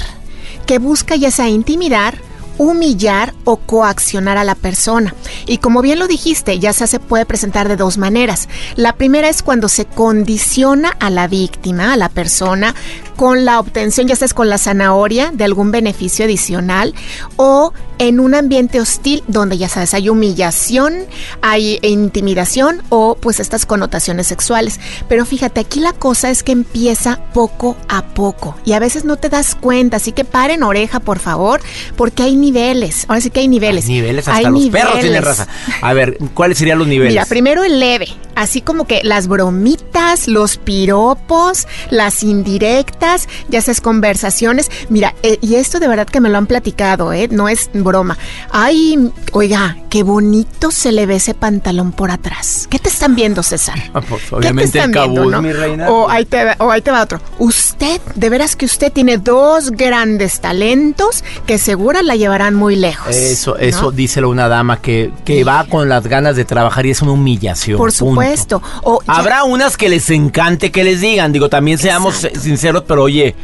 que 0.67 0.79
busca 0.79 1.17
ya 1.17 1.31
sea 1.31 1.49
intimidar, 1.49 2.17
humillar 2.63 3.35
o 3.45 3.57
coaccionar 3.57 4.39
a 4.39 4.45
la 4.45 4.55
persona. 4.55 5.15
Y 5.47 5.59
como 5.59 5.83
bien 5.83 5.99
lo 5.99 6.07
dijiste, 6.07 6.59
ya 6.59 6.73
se 6.73 7.01
puede 7.01 7.27
presentar 7.27 7.69
de 7.69 7.77
dos 7.77 7.99
maneras. 7.99 8.49
La 8.77 8.95
primera 8.95 9.29
es 9.29 9.43
cuando 9.43 9.69
se 9.69 9.85
condiciona 9.85 10.91
a 11.01 11.11
la 11.11 11.27
víctima, 11.27 11.93
a 11.93 11.97
la 11.97 12.09
persona, 12.09 12.75
con 13.17 13.45
la 13.45 13.61
obtención, 13.61 14.07
ya 14.07 14.17
sea 14.17 14.27
es 14.27 14.35
con 14.35 14.49
la 14.49 14.59
zanahoria 14.59 15.31
de 15.33 15.45
algún 15.45 15.71
beneficio 15.71 16.25
adicional 16.25 16.95
o 17.37 17.73
en 17.99 18.19
un 18.19 18.35
ambiente 18.35 18.81
hostil 18.81 19.23
donde 19.29 19.59
ya 19.59 19.69
sabes 19.69 19.95
hay 19.95 20.09
humillación, 20.09 20.95
hay 21.41 21.79
intimidación 21.83 22.83
o 22.89 23.17
pues 23.21 23.39
estas 23.39 23.65
connotaciones 23.65 24.27
sexuales. 24.27 24.81
Pero 25.09 25.25
fíjate, 25.25 25.61
aquí 25.61 25.81
la 25.81 25.93
cosa 25.93 26.31
es 26.31 26.43
que 26.43 26.53
empieza 26.53 27.21
poco 27.33 27.77
a 27.89 28.03
poco 28.07 28.57
y 28.65 28.73
a 28.73 28.79
veces 28.79 29.05
no 29.05 29.17
te 29.17 29.29
das 29.29 29.55
cuenta, 29.55 29.99
así 29.99 30.13
que 30.13 30.25
paren 30.25 30.63
oreja 30.63 31.01
por 31.01 31.19
favor, 31.19 31.61
porque 31.97 32.23
hay 32.25 32.37
niveles. 32.37 33.05
Ahora 33.09 33.21
sí 33.21 33.31
que 33.31 33.41
hay 33.41 33.49
niveles. 33.49 33.85
Hay 33.87 33.93
niveles, 33.93 34.29
hasta 34.29 34.49
Hay 34.49 34.53
los 34.53 34.69
perros 34.71 35.01
tienen 35.01 35.23
raza. 35.23 35.47
A 35.81 35.93
ver, 35.93 36.19
¿cuáles 36.35 36.59
serían 36.59 36.79
los 36.79 36.89
niveles? 36.89 37.13
Mira, 37.13 37.27
primero 37.27 37.63
el 37.65 37.79
leve, 37.79 38.09
así 38.35 38.61
como 38.61 38.87
que 38.87 39.01
las 39.05 39.29
bromitas, 39.29 40.29
los 40.29 40.57
piropos, 40.59 41.67
las 41.91 42.23
indirectas, 42.23 43.29
ya 43.49 43.61
seas 43.63 43.81
conversaciones. 43.81 44.71
Mira, 44.89 45.15
eh, 45.23 45.39
y 45.41 45.57
esto 45.57 45.81
de 45.81 45.89
verdad 45.89 46.07
que 46.07 46.21
me 46.21 46.29
lo 46.29 46.39
han 46.39 46.47
platicado, 46.47 47.13
¿eh? 47.13 47.29
No 47.31 47.49
es 47.49 47.71
broma. 47.73 48.19
Ay, 48.51 49.11
oiga, 49.33 49.77
qué 49.91 50.03
bonito 50.03 50.71
se 50.71 50.93
le 50.93 51.07
ve 51.07 51.17
ese 51.17 51.35
pantalón 51.35 51.93
por 51.93 52.11
atrás. 52.11 52.67
¿Qué 52.71 52.79
te 52.79 52.89
están 52.89 53.15
viendo, 53.15 53.43
César? 53.43 53.79
Ah, 53.95 54.01
pues, 54.01 54.23
¿Qué 54.23 54.29
te 54.31 54.35
obviamente 54.37 54.79
el 54.79 54.85
están 54.85 54.93
viendo, 54.93 55.21
cabuz, 55.23 55.33
no? 55.33 55.43
mi 55.43 55.53
reina. 55.53 55.89
O 55.91 56.09
ahí, 56.09 56.25
te, 56.25 56.45
va- 56.45 56.57
o 56.59 56.71
ahí 56.71 56.81
te 56.83 56.91
va 56.91 57.03
otro. 57.03 57.21
Usted, 57.39 58.01
de 58.15 58.29
veras 58.29 58.57
que 58.57 58.65
usted 58.67 58.93
tiene 58.93 59.19
dos 59.19 59.71
grandes 59.71 60.41
talentos 60.41 61.25
que 61.47 61.59
segura 61.59 62.03
la 62.03 62.17
llevarán 62.17 62.55
muy 62.55 62.77
lejos. 62.77 63.15
Eso, 63.15 63.53
¿no? 63.53 63.57
eso 63.59 63.91
díselo 63.91 64.29
una 64.31 64.49
dama 64.49 64.81
que, 64.81 65.13
que 65.25 65.45
va 65.45 65.65
con 65.69 65.89
las 65.89 66.07
ganas 66.07 66.37
de 66.37 66.45
trabajar 66.45 66.87
y 66.87 66.91
es 66.91 67.03
una 67.03 67.13
humillación. 67.13 67.79
Por 67.79 67.93
punto. 67.93 68.22
Supuesto. 68.23 68.63
O 68.83 69.01
ya- 69.07 69.13
Habrá 69.15 69.45
unas 69.45 69.77
que 69.77 69.89
les 69.89 70.09
encante 70.11 70.71
que 70.71 70.85
les 70.85 71.01
digan, 71.01 71.33
digo, 71.33 71.49
también 71.49 71.79
seamos 71.79 72.17
Exacto. 72.25 72.41
sinceros, 72.41 72.85
pero 72.87 73.03
oye, 73.05 73.35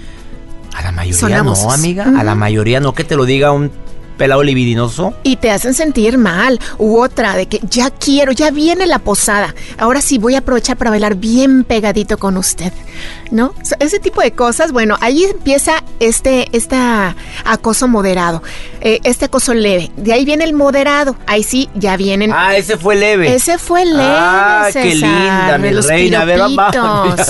a 0.75 0.83
la 0.83 0.93
mayoría 0.93 1.43
no, 1.43 1.71
amiga, 1.73 2.05
a 2.17 2.25
la 2.25 2.35
mayoría 2.35 2.81
no 2.81 2.93
que 2.95 3.05
te 3.05 3.17
lo 3.17 3.25
diga 3.25 3.51
un 3.53 3.71
pelado 4.19 4.43
libidinoso. 4.43 5.15
Y 5.23 5.37
te 5.37 5.51
hacen 5.51 5.73
sentir 5.73 6.19
mal. 6.19 6.61
U 6.77 7.01
otra 7.01 7.37
de 7.37 7.47
que 7.47 7.61
ya 7.71 7.89
quiero, 7.91 8.33
ya 8.33 8.51
viene 8.51 8.87
la 8.87 8.99
posada. 8.99 9.55
Ahora 9.79 10.03
sí 10.03 10.19
voy 10.19 10.35
a 10.35 10.41
aprovechar 10.41 10.77
para 10.77 10.91
bailar 10.91 11.15
bien 11.15 11.65
pegadito 11.65 12.19
con 12.19 12.37
usted. 12.37 12.73
¿No? 13.31 13.55
Ese 13.79 14.01
tipo 14.01 14.21
de 14.21 14.33
cosas, 14.33 14.73
bueno, 14.73 14.99
ahí 15.01 15.25
empieza 15.25 15.83
este, 16.01 16.49
este 16.53 16.77
acoso 17.45 17.89
moderado. 17.89 18.43
Eh, 18.81 19.01
este 19.05 19.27
acoso 19.27 19.55
leve. 19.55 19.91
De 19.97 20.13
ahí 20.13 20.25
viene 20.25 20.45
el 20.45 20.53
moderado. 20.53 21.17
Ahí 21.27 21.43
sí, 21.43 21.71
ya 21.75 21.97
vienen. 21.97 22.33
Ah, 22.35 22.57
ese 22.57 22.77
fue 22.77 22.97
leve. 22.97 23.35
Ese 23.35 23.59
fue 23.59 23.87
leve. 23.87 24.03
Ah, 24.03 24.69
qué 24.73 24.93
César, 24.93 25.09
linda, 25.09 25.59
mi 25.59 25.71
reina. 25.71 26.23
A 26.23 26.25
ver, 26.25 26.41
vamos. 26.57 27.21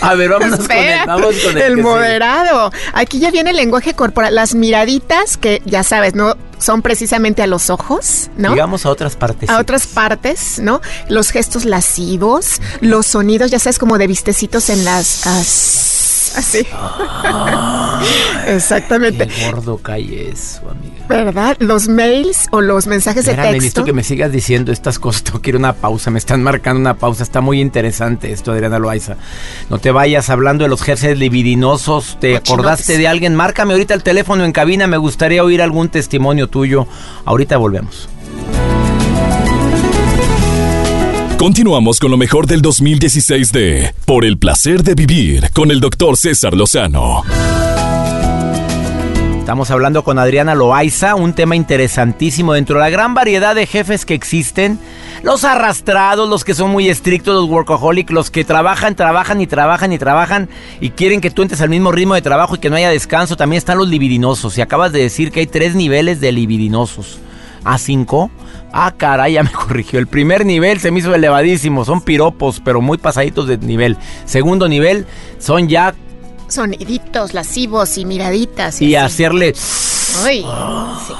A 0.00 0.14
ver, 0.14 0.30
vámonos 0.30 0.60
con 0.60 0.70
el, 0.76 1.06
vamos 1.06 1.34
con 1.44 1.56
el, 1.56 1.62
el 1.62 1.76
moderado. 1.78 2.70
Aquí 2.92 3.18
ya 3.18 3.30
viene 3.30 3.50
el 3.50 3.56
lenguaje 3.56 3.94
corporal. 3.94 4.34
Las 4.34 4.54
miraditas, 4.54 5.36
que 5.36 5.62
ya 5.64 5.82
sabes, 5.82 6.14
¿no? 6.14 6.36
Son 6.58 6.82
precisamente 6.82 7.42
a 7.42 7.46
los 7.46 7.70
ojos. 7.70 8.30
¿no? 8.36 8.50
Digamos 8.50 8.84
a 8.86 8.90
otras 8.90 9.16
partes. 9.16 9.48
a 9.48 9.58
otras 9.58 9.86
partes, 9.86 10.58
¿no? 10.58 10.80
Los 11.08 11.30
gestos 11.30 11.64
lascivos, 11.64 12.60
los 12.80 13.06
sonidos, 13.06 13.50
ya 13.50 13.58
sabes, 13.58 13.78
como 13.78 13.98
de 13.98 14.06
vistecitos 14.06 14.68
en 14.70 14.84
las... 14.84 15.26
as- 15.26 15.87
así. 16.36 16.66
Exactamente. 18.46 19.26
Qué 19.26 19.50
gordo 19.50 19.78
cae 19.78 20.30
eso, 20.30 20.62
amiga. 20.70 20.94
¿Verdad? 21.08 21.56
Los 21.60 21.88
mails 21.88 22.48
o 22.50 22.60
los 22.60 22.86
mensajes 22.86 23.24
de 23.24 23.32
Espérame, 23.32 23.52
texto. 23.52 23.62
necesito 23.62 23.84
que 23.84 23.92
me 23.92 24.04
sigas 24.04 24.30
diciendo 24.30 24.72
estas 24.72 24.98
cosas. 24.98 25.22
Tengo 25.24 25.40
que 25.40 25.50
ir 25.50 25.56
a 25.56 25.58
una 25.58 25.72
pausa. 25.72 26.10
Me 26.10 26.18
están 26.18 26.42
marcando 26.42 26.80
una 26.80 26.94
pausa. 26.94 27.22
Está 27.22 27.40
muy 27.40 27.60
interesante 27.60 28.32
esto, 28.32 28.52
Adriana 28.52 28.78
Loaiza. 28.78 29.16
No 29.70 29.78
te 29.78 29.90
vayas 29.90 30.30
hablando 30.30 30.64
de 30.64 30.70
los 30.70 30.82
jefes 30.82 31.18
libidinosos. 31.18 32.18
¿Te 32.20 32.36
acordaste 32.36 32.98
de 32.98 33.08
alguien? 33.08 33.34
Márcame 33.34 33.72
ahorita 33.72 33.94
el 33.94 34.02
teléfono 34.02 34.44
en 34.44 34.52
cabina. 34.52 34.86
Me 34.86 34.96
gustaría 34.98 35.42
oír 35.42 35.62
algún 35.62 35.88
testimonio 35.88 36.48
tuyo. 36.48 36.86
Ahorita 37.24 37.56
volvemos. 37.56 38.08
Continuamos 41.38 42.00
con 42.00 42.10
lo 42.10 42.16
mejor 42.16 42.48
del 42.48 42.62
2016 42.62 43.52
de 43.52 43.94
Por 44.04 44.24
el 44.24 44.38
placer 44.38 44.82
de 44.82 44.96
vivir 44.96 45.52
con 45.52 45.70
el 45.70 45.78
doctor 45.78 46.16
César 46.16 46.52
Lozano. 46.54 47.22
Estamos 49.38 49.70
hablando 49.70 50.02
con 50.02 50.18
Adriana 50.18 50.56
Loaiza, 50.56 51.14
un 51.14 51.34
tema 51.34 51.54
interesantísimo 51.54 52.54
dentro 52.54 52.74
de 52.74 52.80
la 52.80 52.90
gran 52.90 53.14
variedad 53.14 53.54
de 53.54 53.66
jefes 53.66 54.04
que 54.04 54.14
existen. 54.14 54.80
Los 55.22 55.44
arrastrados, 55.44 56.28
los 56.28 56.42
que 56.42 56.54
son 56.54 56.70
muy 56.72 56.88
estrictos, 56.88 57.36
los 57.36 57.48
workaholic, 57.48 58.10
los 58.10 58.32
que 58.32 58.44
trabajan, 58.44 58.96
trabajan 58.96 59.40
y 59.40 59.46
trabajan 59.46 59.92
y 59.92 59.98
trabajan 59.98 60.48
y 60.80 60.90
quieren 60.90 61.20
que 61.20 61.30
tú 61.30 61.42
entres 61.42 61.60
al 61.60 61.70
mismo 61.70 61.92
ritmo 61.92 62.14
de 62.14 62.22
trabajo 62.22 62.56
y 62.56 62.58
que 62.58 62.68
no 62.68 62.74
haya 62.74 62.90
descanso. 62.90 63.36
También 63.36 63.58
están 63.58 63.78
los 63.78 63.88
libidinosos. 63.88 64.58
Y 64.58 64.60
acabas 64.60 64.90
de 64.90 65.02
decir 65.02 65.30
que 65.30 65.38
hay 65.38 65.46
tres 65.46 65.76
niveles 65.76 66.20
de 66.20 66.32
libidinosos. 66.32 67.20
¿A 67.62 67.78
cinco? 67.78 68.28
Ah, 68.72 68.92
caray, 68.96 69.34
ya 69.34 69.42
me 69.42 69.50
corrigió. 69.52 69.98
El 69.98 70.06
primer 70.06 70.44
nivel 70.44 70.80
se 70.80 70.90
me 70.90 71.00
hizo 71.00 71.14
elevadísimo. 71.14 71.84
Son 71.84 72.00
piropos, 72.00 72.60
pero 72.64 72.80
muy 72.80 72.98
pasaditos 72.98 73.46
de 73.46 73.58
nivel. 73.58 73.96
Segundo 74.24 74.68
nivel 74.68 75.06
son 75.38 75.68
ya 75.68 75.94
Soniditos 76.48 77.34
lascivos 77.34 77.98
y 77.98 78.06
miraditas. 78.06 78.80
y 78.80 78.94
así. 78.94 79.24
hacerle 79.24 79.54
Ay, 80.24 80.42
sí. 81.06 81.12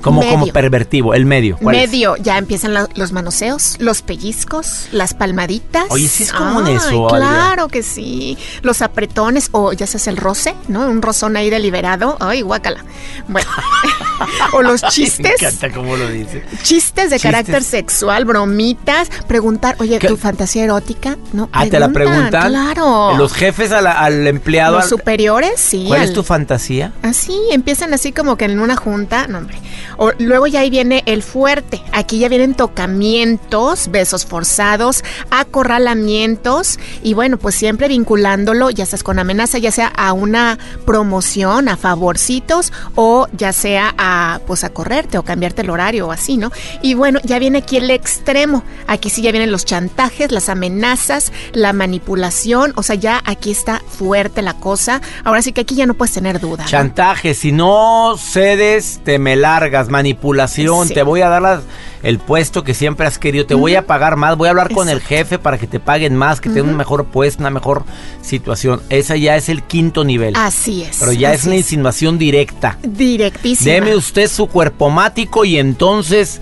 Como, 0.00 0.20
como 0.22 0.38
Medio. 0.38 0.52
pervertivo. 0.52 1.14
El 1.14 1.26
medio. 1.26 1.58
Medio, 1.60 2.16
ya 2.16 2.38
empiezan 2.38 2.74
la- 2.74 2.88
los 2.94 3.12
manoseos, 3.12 3.76
los 3.78 4.02
pellizcos, 4.02 4.88
las 4.92 5.14
palmaditas. 5.14 5.84
Oye, 5.90 6.08
sí 6.08 6.22
es 6.24 6.32
común 6.32 6.64
Ay, 6.66 6.74
eso. 6.74 7.06
Claro 7.08 7.68
que 7.68 7.82
sí. 7.82 8.36
Los 8.62 8.82
apretones, 8.82 9.48
o 9.52 9.72
ya 9.72 9.86
se 9.86 9.96
hace 9.98 10.10
el 10.10 10.16
roce, 10.16 10.54
¿no? 10.68 10.86
Un 10.88 11.02
rozón 11.02 11.36
ahí 11.36 11.50
deliberado. 11.50 12.16
Ay, 12.20 12.42
guácala. 12.42 12.84
Bueno. 13.28 13.48
o 14.52 14.62
los 14.62 14.82
Me 14.82 14.88
chistes. 14.90 15.40
encanta 15.40 15.70
cómo 15.70 15.96
lo 15.96 16.08
dice. 16.08 16.42
Chistes 16.62 17.10
de 17.10 17.16
Chistes. 17.16 17.22
carácter 17.22 17.62
sexual, 17.62 18.24
bromitas, 18.24 19.08
preguntar, 19.26 19.76
oye, 19.78 19.98
¿Qué? 19.98 20.08
¿tu 20.08 20.16
fantasía 20.16 20.64
erótica? 20.64 21.16
No, 21.32 21.48
Ah, 21.52 21.66
te 21.66 21.78
la 21.78 21.88
preguntan. 21.90 22.48
Claro. 22.50 23.16
Los 23.16 23.32
jefes 23.32 23.72
a 23.72 23.80
la- 23.80 23.92
al 23.92 24.26
empleado. 24.26 24.74
Los 24.76 24.84
al- 24.84 24.88
superiores, 24.90 25.52
sí. 25.60 25.84
¿Cuál 25.86 26.02
es 26.02 26.12
tu 26.12 26.22
fantasía? 26.22 26.92
Así, 27.02 27.36
empiezan 27.52 27.94
así 27.94 28.12
como 28.12 28.36
que 28.36 28.44
en 28.46 28.60
una 28.60 28.76
junta, 28.76 29.26
no 29.28 29.38
hombre. 29.38 29.58
O, 29.98 30.12
luego 30.18 30.46
ya 30.46 30.60
ahí 30.60 30.70
viene 30.70 31.02
el 31.06 31.22
fuerte. 31.22 31.82
Aquí 31.92 32.18
ya 32.18 32.28
vienen 32.28 32.54
tocamientos, 32.54 33.90
besos 33.90 34.24
forzados, 34.24 35.04
acorralamientos 35.30 36.78
y 37.02 37.14
bueno, 37.14 37.36
pues 37.36 37.54
siempre 37.54 37.88
vinculándolo, 37.88 38.70
ya 38.70 38.84
estás 38.84 39.02
con 39.02 39.18
amenaza, 39.18 39.58
ya 39.58 39.70
sea 39.70 39.88
a 39.88 40.12
una 40.12 40.58
promoción, 40.86 41.68
a 41.68 41.76
favorcitos 41.76 42.72
o 42.94 43.26
ya 43.32 43.52
sea 43.52 43.94
a 43.98 44.40
pues 44.46 44.64
a 44.64 44.70
correrte 44.70 45.18
o 45.18 45.22
cambiarte 45.22 45.62
el 45.62 45.70
horario 45.70 46.08
o 46.08 46.12
así, 46.12 46.36
¿no? 46.36 46.50
Y 46.80 46.94
bueno, 46.94 47.20
ya 47.24 47.38
viene 47.38 47.58
aquí 47.58 47.76
el 47.76 47.90
extremo. 47.90 48.62
Aquí 48.86 49.10
sí 49.10 49.22
ya 49.22 49.32
vienen 49.32 49.50
los 49.50 49.64
chantajes, 49.64 50.32
las 50.32 50.48
amenazas, 50.48 51.32
la 51.52 51.72
manipulación, 51.72 52.72
o 52.76 52.82
sea, 52.82 52.96
ya 52.96 53.20
aquí 53.24 53.50
está 53.50 53.82
fuerte 53.86 54.42
la 54.42 54.54
cosa. 54.54 55.00
Ahora 55.24 55.42
sí 55.42 55.52
que 55.52 55.62
aquí 55.62 55.74
ya 55.74 55.86
no 55.86 55.94
puedes 55.94 56.14
tener 56.14 56.40
duda. 56.40 56.64
Chantaje. 56.64 57.34
Si 57.34 57.52
no 57.52 58.16
cedes, 58.18 59.00
te 59.04 59.18
me 59.18 59.36
largas. 59.36 59.87
Manipulación. 59.88 60.88
Sí. 60.88 60.94
Te 60.94 61.02
voy 61.02 61.22
a 61.22 61.28
dar 61.28 61.42
las- 61.42 61.62
el 62.02 62.18
puesto 62.18 62.62
que 62.64 62.74
siempre 62.74 63.06
has 63.06 63.18
querido. 63.18 63.44
Te 63.46 63.54
voy 63.54 63.74
a 63.74 63.86
pagar 63.86 64.16
más. 64.16 64.36
Voy 64.36 64.46
a 64.46 64.50
hablar 64.50 64.72
con 64.72 64.88
el 64.88 65.00
jefe 65.00 65.38
para 65.38 65.58
que 65.58 65.66
te 65.66 65.80
paguen 65.80 66.14
más, 66.16 66.40
que 66.40 66.48
te 66.48 66.56
den 66.56 66.68
un 66.68 66.76
mejor 66.76 67.06
puesto, 67.06 67.42
una 67.42 67.50
mejor 67.50 67.84
situación. 68.22 68.80
Esa 68.88 69.16
ya 69.16 69.36
es 69.36 69.48
el 69.48 69.62
quinto 69.62 70.04
nivel. 70.04 70.34
Así 70.36 70.82
es. 70.82 70.96
Pero 71.00 71.12
ya 71.12 71.32
es 71.34 71.44
una 71.44 71.56
insinuación 71.56 72.18
directa. 72.18 72.78
Directísima. 72.82 73.72
Deme 73.72 73.96
usted 73.96 74.28
su 74.28 74.46
cuerpo 74.46 74.90
mático 74.90 75.44
y 75.44 75.58
entonces... 75.58 76.40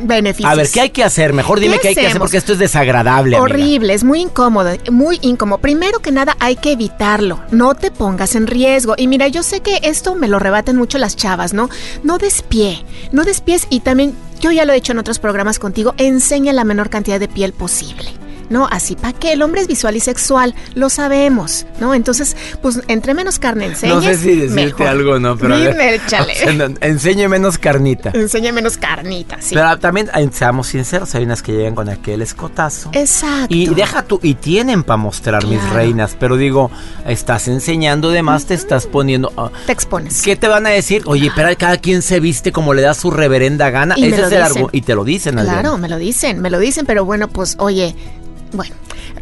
Beneficios. 0.00 0.50
A 0.50 0.54
ver, 0.54 0.68
¿qué 0.68 0.80
hay 0.80 0.90
que 0.90 1.04
hacer? 1.04 1.32
Mejor 1.32 1.60
dime 1.60 1.76
¿Qué 1.76 1.80
qué 1.80 1.88
hay 1.88 1.94
que 1.94 2.06
hacer 2.06 2.18
porque 2.18 2.36
esto 2.36 2.52
es 2.52 2.58
desagradable. 2.58 3.36
amiga. 3.36 3.42
Horrible, 3.42 3.94
es 3.94 4.04
muy 4.04 4.20
incómodo, 4.20 4.70
muy 4.90 5.18
incómodo. 5.22 5.58
Primero 5.58 6.00
que 6.00 6.12
nada 6.12 6.36
hay 6.40 6.56
que 6.56 6.72
evitarlo, 6.72 7.40
no 7.50 7.74
te 7.74 7.90
pongas 7.90 8.34
en 8.34 8.46
riesgo. 8.46 8.94
Y 8.96 9.06
mira, 9.08 9.28
yo 9.28 9.42
sé 9.42 9.60
que 9.60 9.80
esto 9.82 10.14
me 10.14 10.28
lo 10.28 10.38
rebaten 10.38 10.76
mucho 10.76 10.98
las 10.98 11.16
chavas, 11.16 11.52
¿no? 11.52 11.68
No 12.02 12.18
despié, 12.18 12.84
no 13.12 13.24
despies 13.24 13.66
y 13.70 13.80
también, 13.80 14.14
yo 14.40 14.50
ya 14.52 14.64
lo 14.64 14.72
he 14.72 14.76
dicho 14.76 14.92
en 14.92 14.98
otros 14.98 15.18
programas 15.18 15.58
contigo, 15.58 15.94
enseña 15.98 16.52
la 16.52 16.64
menor 16.64 16.90
cantidad 16.90 17.18
de 17.18 17.28
piel 17.28 17.52
posible. 17.52 18.10
¿No? 18.50 18.66
Así 18.70 18.96
para 18.96 19.12
que 19.12 19.32
el 19.32 19.42
hombre 19.42 19.60
es 19.60 19.66
visual 19.68 19.96
y 19.96 20.00
sexual, 20.00 20.54
lo 20.74 20.88
sabemos, 20.90 21.66
¿no? 21.80 21.94
Entonces, 21.94 22.36
pues 22.62 22.80
entre 22.88 23.14
menos 23.14 23.38
carne 23.38 23.66
enseñes, 23.66 23.94
No 23.94 24.02
sé 24.02 24.16
si 24.16 24.34
decirte 24.36 24.54
mejor. 24.54 24.86
algo, 24.86 25.18
¿no? 25.18 25.36
Pero. 25.36 25.56
Dime, 25.58 25.94
échale. 25.96 26.32
O 26.32 26.36
sea, 26.36 26.52
no, 26.52 26.74
enseñe 26.80 27.28
menos 27.28 27.58
carnita. 27.58 28.10
Enseña 28.14 28.52
menos 28.52 28.76
carnita, 28.76 29.36
sí. 29.40 29.54
Pero 29.54 29.78
también, 29.78 30.10
seamos 30.32 30.68
sinceros, 30.68 31.14
hay 31.14 31.24
unas 31.24 31.42
que 31.42 31.52
llegan 31.52 31.74
con 31.74 31.88
aquel 31.88 32.22
escotazo. 32.22 32.90
Exacto. 32.92 33.54
Y 33.54 33.66
deja 33.68 34.02
tú, 34.02 34.20
y 34.22 34.34
tienen 34.34 34.82
para 34.82 34.96
mostrar 34.96 35.46
mis 35.46 35.62
reinas, 35.70 36.16
pero 36.18 36.36
digo, 36.36 36.70
estás 37.06 37.48
enseñando 37.48 38.10
de 38.10 38.22
más, 38.22 38.46
te 38.46 38.54
estás 38.54 38.86
poniendo... 38.86 39.32
ah, 39.36 39.50
Te 39.66 39.72
expones. 39.72 40.22
¿Qué 40.22 40.36
te 40.36 40.48
van 40.48 40.66
a 40.66 40.70
decir? 40.70 41.02
Oye, 41.06 41.30
pero 41.34 41.48
cada 41.58 41.76
quien 41.78 42.02
se 42.02 42.20
viste 42.20 42.52
como 42.52 42.74
le 42.74 42.82
da 42.82 42.94
su 42.94 43.10
reverenda 43.10 43.70
gana. 43.70 43.94
Y 43.98 44.06
Ese 44.06 44.22
es 44.22 44.32
el 44.32 44.42
dicen. 44.44 44.62
argu- 44.64 44.68
Y 44.72 44.82
te 44.82 44.94
lo 44.94 45.04
dicen, 45.04 45.38
Adriana. 45.38 45.60
Claro, 45.60 45.78
me 45.78 45.88
lo 45.88 45.96
dicen, 45.98 46.40
me 46.40 46.50
lo 46.50 46.58
dicen, 46.58 46.86
pero 46.86 47.04
bueno, 47.04 47.28
pues 47.28 47.56
oye, 47.58 47.94
bueno, 48.52 48.74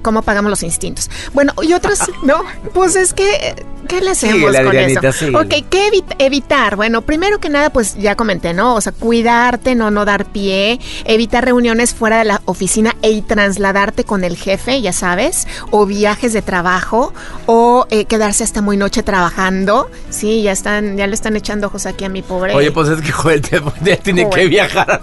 ¿cómo 0.02 0.22
pagamos 0.22 0.50
los 0.50 0.62
instintos? 0.62 1.10
Bueno, 1.32 1.52
y 1.62 1.72
otros, 1.72 2.00
¿no? 2.22 2.42
Pues 2.74 2.96
es 2.96 3.12
que, 3.12 3.66
¿qué 3.86 4.00
le 4.00 4.10
hacemos 4.10 4.54
con 4.56 4.76
eso? 4.76 5.12
síguele. 5.12 5.38
Ok, 5.38 5.48
¿qué 5.70 5.88
evi- 5.90 6.04
evitar? 6.18 6.76
Bueno, 6.76 7.02
primero 7.02 7.38
que 7.38 7.48
nada, 7.48 7.70
pues 7.70 7.96
ya 7.96 8.14
comenté, 8.16 8.52
¿no? 8.54 8.74
O 8.74 8.80
sea, 8.80 8.92
cuidarte, 8.92 9.74
no, 9.74 9.90
no 9.90 10.04
dar 10.04 10.26
pie, 10.26 10.78
evitar 11.04 11.44
reuniones 11.44 11.94
fuera 11.94 12.18
de 12.18 12.24
la 12.24 12.42
oficina 12.44 12.94
e 13.02 13.20
trasladarte 13.22 14.04
con 14.04 14.24
el 14.24 14.36
jefe, 14.36 14.80
ya 14.82 14.92
sabes, 14.92 15.46
o 15.70 15.86
viajes 15.86 16.32
de 16.32 16.42
trabajo, 16.42 17.12
o 17.46 17.86
eh, 17.90 18.04
quedarse 18.06 18.44
hasta 18.44 18.62
muy 18.62 18.76
noche 18.76 19.02
trabajando. 19.02 19.90
Sí, 20.10 20.42
ya 20.42 20.52
están, 20.52 20.96
ya 20.96 21.06
le 21.06 21.14
están 21.14 21.36
echando 21.36 21.66
ojos 21.68 21.86
aquí 21.86 22.04
a 22.04 22.08
mi 22.08 22.22
pobre. 22.22 22.54
Oye, 22.54 22.70
pues 22.72 22.88
es 22.88 23.00
que 23.00 23.12
Joel 23.12 23.40
te, 23.42 23.60
te 23.84 23.96
tiene 23.96 24.24
Joel. 24.24 24.34
que 24.34 24.46
viajar. 24.48 25.00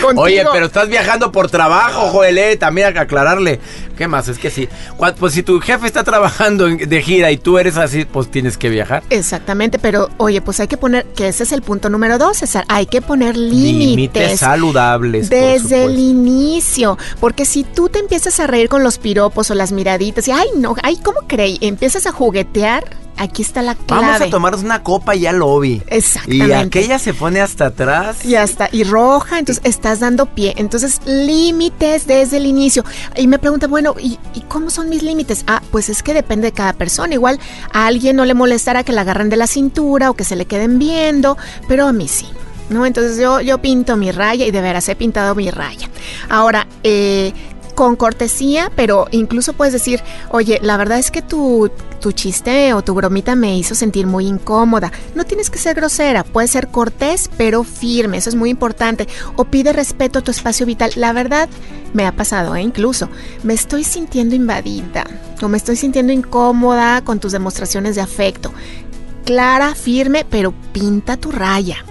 Contigo. 0.00 0.22
Oye, 0.22 0.44
pero 0.52 0.66
estás 0.66 0.88
viajando 0.88 1.30
por 1.32 1.50
trabajo, 1.50 2.08
Joel, 2.10 2.36
eh, 2.38 2.56
también 2.56 2.88
hay 2.88 2.92
que 2.92 2.98
aclararle. 3.00 3.60
¿Qué 3.96 4.08
más? 4.08 4.26
Es 4.28 4.38
que 4.38 4.50
sí. 4.50 4.68
Pues 5.20 5.32
si 5.34 5.42
tu 5.44 5.60
jefe 5.60 5.86
está 5.86 6.02
trabajando 6.02 6.66
de 6.66 7.02
gira 7.02 7.30
y 7.30 7.36
tú 7.36 7.58
eres 7.58 7.76
así, 7.76 8.04
pues 8.04 8.23
tienes 8.28 8.58
que 8.58 8.68
viajar. 8.68 9.02
Exactamente, 9.10 9.78
pero 9.78 10.08
oye, 10.18 10.40
pues 10.40 10.60
hay 10.60 10.68
que 10.68 10.76
poner, 10.76 11.04
que 11.06 11.28
ese 11.28 11.42
es 11.44 11.52
el 11.52 11.62
punto 11.62 11.88
número 11.90 12.18
dos, 12.18 12.38
César, 12.38 12.64
hay 12.68 12.86
que 12.86 13.00
poner 13.02 13.36
Límites 13.36 13.86
límites. 13.86 14.40
saludables. 14.40 15.30
Desde 15.30 15.84
el 15.84 15.98
inicio, 15.98 16.98
porque 17.20 17.44
si 17.44 17.64
tú 17.64 17.88
te 17.88 17.98
empiezas 17.98 18.40
a 18.40 18.46
reír 18.46 18.68
con 18.68 18.82
los 18.82 18.98
piropos 18.98 19.50
o 19.50 19.54
las 19.54 19.72
miraditas 19.72 20.26
y 20.28 20.32
ay 20.32 20.48
no, 20.56 20.74
ay 20.82 20.96
cómo 21.02 21.20
creí, 21.26 21.58
empiezas 21.60 22.06
a 22.06 22.12
juguetear 22.12 22.84
aquí 23.16 23.42
está 23.42 23.62
la 23.62 23.74
clave. 23.74 24.06
Vamos 24.06 24.20
a 24.20 24.30
tomarnos 24.30 24.62
una 24.62 24.82
copa 24.82 25.14
y 25.14 25.20
ya 25.20 25.32
lo 25.32 25.58
vi. 25.60 25.82
Exactamente. 25.86 26.46
Y 26.46 26.52
aquella 26.52 26.98
se 26.98 27.14
pone 27.14 27.40
hasta 27.40 27.66
atrás. 27.66 28.22
Ya 28.22 28.42
está, 28.42 28.68
y 28.72 28.84
roja, 28.84 29.38
entonces 29.38 29.64
estás 29.64 30.00
dando 30.00 30.26
pie. 30.26 30.54
Entonces, 30.56 31.00
límites 31.06 32.06
desde 32.06 32.36
el 32.38 32.46
inicio. 32.46 32.84
Y 33.16 33.26
me 33.26 33.38
pregunta, 33.38 33.66
bueno, 33.66 33.94
¿y, 33.98 34.18
¿y, 34.34 34.42
cómo 34.42 34.70
son 34.70 34.88
mis 34.88 35.02
límites? 35.02 35.44
Ah, 35.46 35.62
pues 35.70 35.88
es 35.88 36.02
que 36.02 36.14
depende 36.14 36.48
de 36.48 36.52
cada 36.52 36.72
persona. 36.72 37.14
Igual 37.14 37.38
a 37.72 37.86
alguien 37.86 38.16
no 38.16 38.24
le 38.24 38.34
molestará 38.34 38.84
que 38.84 38.92
la 38.92 39.02
agarren 39.02 39.30
de 39.30 39.36
la 39.36 39.46
cintura 39.46 40.10
o 40.10 40.14
que 40.14 40.24
se 40.24 40.36
le 40.36 40.46
queden 40.46 40.78
viendo, 40.78 41.36
pero 41.68 41.86
a 41.86 41.92
mí 41.92 42.08
sí. 42.08 42.26
¿No? 42.70 42.86
Entonces 42.86 43.18
yo, 43.18 43.42
yo 43.42 43.58
pinto 43.58 43.94
mi 43.98 44.10
raya 44.10 44.46
y 44.46 44.50
de 44.50 44.62
veras 44.62 44.88
he 44.88 44.96
pintado 44.96 45.34
mi 45.34 45.50
raya. 45.50 45.90
Ahora, 46.30 46.66
eh, 46.82 47.34
con 47.74 47.96
cortesía, 47.96 48.70
pero 48.74 49.06
incluso 49.10 49.52
puedes 49.52 49.72
decir, 49.72 50.00
oye, 50.30 50.58
la 50.62 50.76
verdad 50.76 50.98
es 50.98 51.10
que 51.10 51.22
tu, 51.22 51.70
tu 52.00 52.12
chiste 52.12 52.72
o 52.74 52.82
tu 52.82 52.94
bromita 52.94 53.34
me 53.34 53.56
hizo 53.56 53.74
sentir 53.74 54.06
muy 54.06 54.26
incómoda. 54.26 54.92
No 55.14 55.24
tienes 55.24 55.50
que 55.50 55.58
ser 55.58 55.74
grosera, 55.74 56.24
puedes 56.24 56.50
ser 56.50 56.68
cortés, 56.68 57.30
pero 57.36 57.64
firme, 57.64 58.18
eso 58.18 58.30
es 58.30 58.36
muy 58.36 58.50
importante. 58.50 59.08
O 59.36 59.44
pide 59.44 59.72
respeto 59.72 60.18
a 60.18 60.22
tu 60.22 60.30
espacio 60.30 60.66
vital. 60.66 60.90
La 60.96 61.12
verdad, 61.12 61.48
me 61.92 62.06
ha 62.06 62.12
pasado, 62.12 62.56
¿eh? 62.56 62.62
incluso, 62.62 63.08
me 63.42 63.54
estoy 63.54 63.84
sintiendo 63.84 64.34
invadida 64.34 65.04
o 65.40 65.48
me 65.48 65.56
estoy 65.56 65.76
sintiendo 65.76 66.12
incómoda 66.12 67.02
con 67.02 67.20
tus 67.20 67.32
demostraciones 67.32 67.94
de 67.94 68.02
afecto. 68.02 68.52
Clara, 69.24 69.74
firme, 69.74 70.26
pero 70.28 70.52
pinta 70.72 71.16
tu 71.16 71.32
raya. 71.32 71.84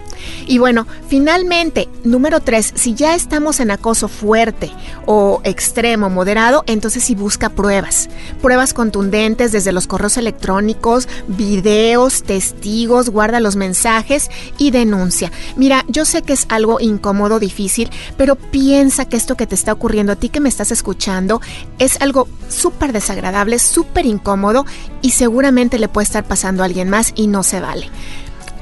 Y 0.48 0.58
bueno, 0.58 0.88
finalmente, 1.08 1.90
número 2.04 2.40
tres, 2.40 2.72
si 2.76 2.94
ya 2.94 3.16
estamos 3.16 3.60
en 3.60 3.72
acoso 3.72 4.08
fuerte 4.08 4.72
o 5.06 5.42
extremo, 5.44 6.10
moderado, 6.10 6.64
entonces 6.68 7.04
sí 7.04 7.16
busca 7.16 7.50
pruebas. 7.50 8.10
Pruebas 8.42 8.74
contundentes 8.74 9.52
desde 9.52 9.72
los 9.72 9.88
correos 9.88 10.18
electrónicos, 10.18 11.08
videos, 11.28 12.24
testigos, 12.24 13.10
guarda 13.10 13.40
los 13.40 13.56
mensajes 13.56 14.30
y 14.58 14.72
denuncia. 14.72 15.32
Mira, 15.56 15.86
yo 15.88 16.06
sé 16.06 16.22
que 16.22 16.34
es 16.34 16.46
algo 16.50 16.80
incómodo, 16.80 17.40
difícil, 17.40 17.90
pero 18.18 18.36
piensa 18.36 19.06
que 19.06 19.18
esto 19.18 19.36
que 19.36 19.48
te 19.48 19.56
está 19.56 19.74
ocurriendo 19.74 20.14
a 20.14 20.16
ti 20.16 20.30
que 20.30 20.40
me 20.40 20.50
estás 20.50 20.72
escuchando 20.72 21.42
es 21.80 22.02
algo 22.02 22.28
súper 22.50 22.94
desagradable, 22.94 23.60
súper 23.60 24.06
incómodo 24.06 24.66
y 25.02 25.12
seguramente 25.12 25.80
le 25.80 25.88
puede 25.88 26.06
estar 26.06 26.24
pasando 26.26 26.64
a 26.64 26.66
alguien 26.66 26.90
más 26.90 27.14
y 27.16 27.28
no 27.28 27.44
se 27.44 27.60
vale. 27.60 27.90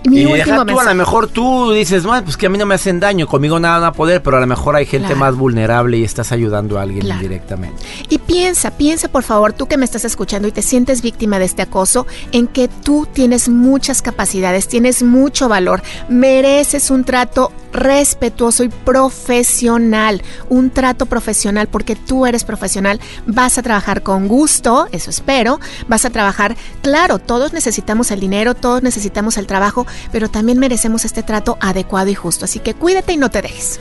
Mi 0.06 0.22
y 0.22 0.26
deja 0.26 0.66
tú, 0.66 0.80
a 0.80 0.84
lo 0.84 0.96
mejor 0.96 1.28
tú 1.28 1.72
dices, 1.72 2.04
no, 2.04 2.24
pues 2.24 2.36
que 2.36 2.48
a 2.48 2.50
mí 2.50 2.58
no 2.58 2.66
me 2.66 2.76
hacen 2.76 3.00
daño, 3.00 3.28
conmigo 3.28 3.60
nada 3.60 3.80
van 3.80 3.88
a 3.90 3.94
poder, 3.94 4.24
pero 4.24 4.38
a 4.38 4.40
lo 4.40 4.48
mejor 4.48 4.76
hay 4.76 4.86
gente 4.86 5.08
Claro. 5.08 5.20
más 5.20 5.36
vulnerable 5.36 5.98
y 5.98 6.04
estás 6.04 6.32
ayudando 6.32 6.80
a 6.80 6.82
alguien 6.82 7.02
Claro. 7.02 7.22
indirectamente. 7.22 7.84
Y 8.10 8.18
piensa, 8.18 8.72
piensa 8.72 9.10
por 9.10 9.24
favor, 9.24 9.54
tú 9.54 9.68
que 9.68 9.78
me 9.78 9.86
estás 9.86 10.04
escuchando 10.06 10.48
y 10.48 10.52
te 10.52 10.62
sientes 10.64 11.02
víctima 11.02 11.38
de 11.38 11.46
este 11.46 11.62
acoso, 11.62 12.08
en 12.32 12.48
que 12.48 12.68
tú 12.68 13.08
tienes 13.12 13.48
muchas 13.50 14.02
capacidades, 14.02 14.68
tienes 14.68 15.04
mucho 15.04 15.48
valor, 15.48 15.84
mereces 16.10 16.90
un 16.92 17.04
trato 17.04 17.52
respetuoso 17.72 18.64
y 18.64 18.70
profesional, 18.70 20.22
un 20.50 20.70
trato 20.70 21.06
profesional 21.06 21.68
porque 21.68 21.96
tú 21.96 22.26
eres 22.26 22.44
profesional, 22.44 23.00
vas 23.26 23.58
a 23.58 23.62
trabajar 23.62 24.04
con 24.04 24.28
gusto, 24.28 24.88
eso 24.92 25.10
espero, 25.10 25.60
vas 25.88 26.06
a 26.06 26.10
trabajar, 26.10 26.56
claro, 26.82 27.20
todos 27.20 27.54
necesitamos 27.54 28.12
el 28.12 28.20
dinero, 28.20 28.56
todos 28.56 28.84
necesitamos 28.84 29.38
el 29.38 29.48
trabajo, 29.48 29.88
pero 30.12 30.30
también 30.30 30.60
merecemos 30.60 31.06
este 31.06 31.24
trato 31.24 31.58
adecuado 31.62 32.10
y 32.10 32.16
justo, 32.16 32.46
así 32.46 32.60
que 32.60 32.74
cuídate 32.74 33.14
y 33.14 33.18
no 33.18 33.30
te 33.30 33.42
dejes. 33.42 33.80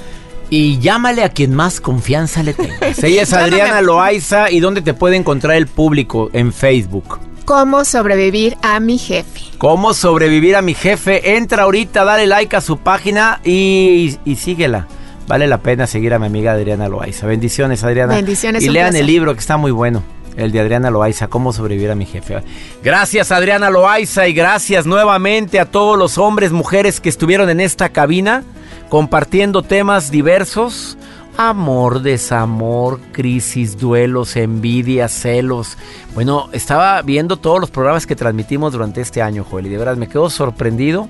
Y 0.50 0.80
llámale 0.80 1.22
a 1.22 1.28
quien 1.28 1.54
más 1.54 1.80
confianza 1.80 2.42
le 2.42 2.54
tengas. 2.54 2.98
Ella 3.04 3.22
es. 3.22 3.32
Adriana 3.32 3.80
Loaiza 3.80 4.50
y 4.50 4.58
¿dónde 4.58 4.82
te 4.82 4.94
puede 4.94 5.14
encontrar 5.14 5.56
el 5.56 5.68
público? 5.68 6.28
En 6.32 6.52
Facebook. 6.52 7.29
¿Cómo 7.44 7.84
sobrevivir 7.84 8.56
a 8.62 8.78
mi 8.80 8.98
jefe? 8.98 9.40
¿Cómo 9.58 9.92
sobrevivir 9.94 10.56
a 10.56 10.62
mi 10.62 10.74
jefe? 10.74 11.36
Entra 11.36 11.64
ahorita, 11.64 12.04
dale 12.04 12.26
like 12.26 12.54
a 12.56 12.60
su 12.60 12.78
página 12.78 13.40
y, 13.44 14.16
y 14.24 14.36
síguela. 14.36 14.86
Vale 15.26 15.46
la 15.46 15.58
pena 15.58 15.86
seguir 15.86 16.14
a 16.14 16.18
mi 16.18 16.26
amiga 16.26 16.52
Adriana 16.52 16.88
Loaiza. 16.88 17.26
Bendiciones, 17.26 17.84
Adriana. 17.84 18.14
Bendiciones, 18.14 18.62
Y 18.64 18.68
lean 18.68 18.86
placer. 18.90 19.00
el 19.00 19.06
libro 19.06 19.32
que 19.34 19.40
está 19.40 19.56
muy 19.56 19.70
bueno. 19.70 20.02
El 20.36 20.52
de 20.52 20.60
Adriana 20.60 20.90
Loaiza, 20.90 21.28
Cómo 21.28 21.52
sobrevivir 21.52 21.90
a 21.90 21.94
mi 21.94 22.06
jefe. 22.06 22.42
Gracias, 22.82 23.30
Adriana 23.32 23.68
Loaiza, 23.68 24.26
y 24.28 24.32
gracias 24.32 24.86
nuevamente 24.86 25.58
a 25.60 25.66
todos 25.66 25.98
los 25.98 26.18
hombres, 26.18 26.52
mujeres 26.52 27.00
que 27.00 27.08
estuvieron 27.08 27.50
en 27.50 27.60
esta 27.60 27.88
cabina 27.90 28.44
compartiendo 28.88 29.62
temas 29.62 30.10
diversos. 30.10 30.96
Amor, 31.42 32.02
desamor, 32.02 33.00
crisis, 33.12 33.78
duelos, 33.78 34.36
envidia, 34.36 35.08
celos. 35.08 35.78
Bueno, 36.14 36.50
estaba 36.52 37.00
viendo 37.00 37.38
todos 37.38 37.58
los 37.58 37.70
programas 37.70 38.06
que 38.06 38.14
transmitimos 38.14 38.74
durante 38.74 39.00
este 39.00 39.22
año, 39.22 39.42
Joel, 39.42 39.64
y 39.64 39.70
de 39.70 39.78
verdad 39.78 39.96
me 39.96 40.06
quedo 40.06 40.28
sorprendido 40.28 41.08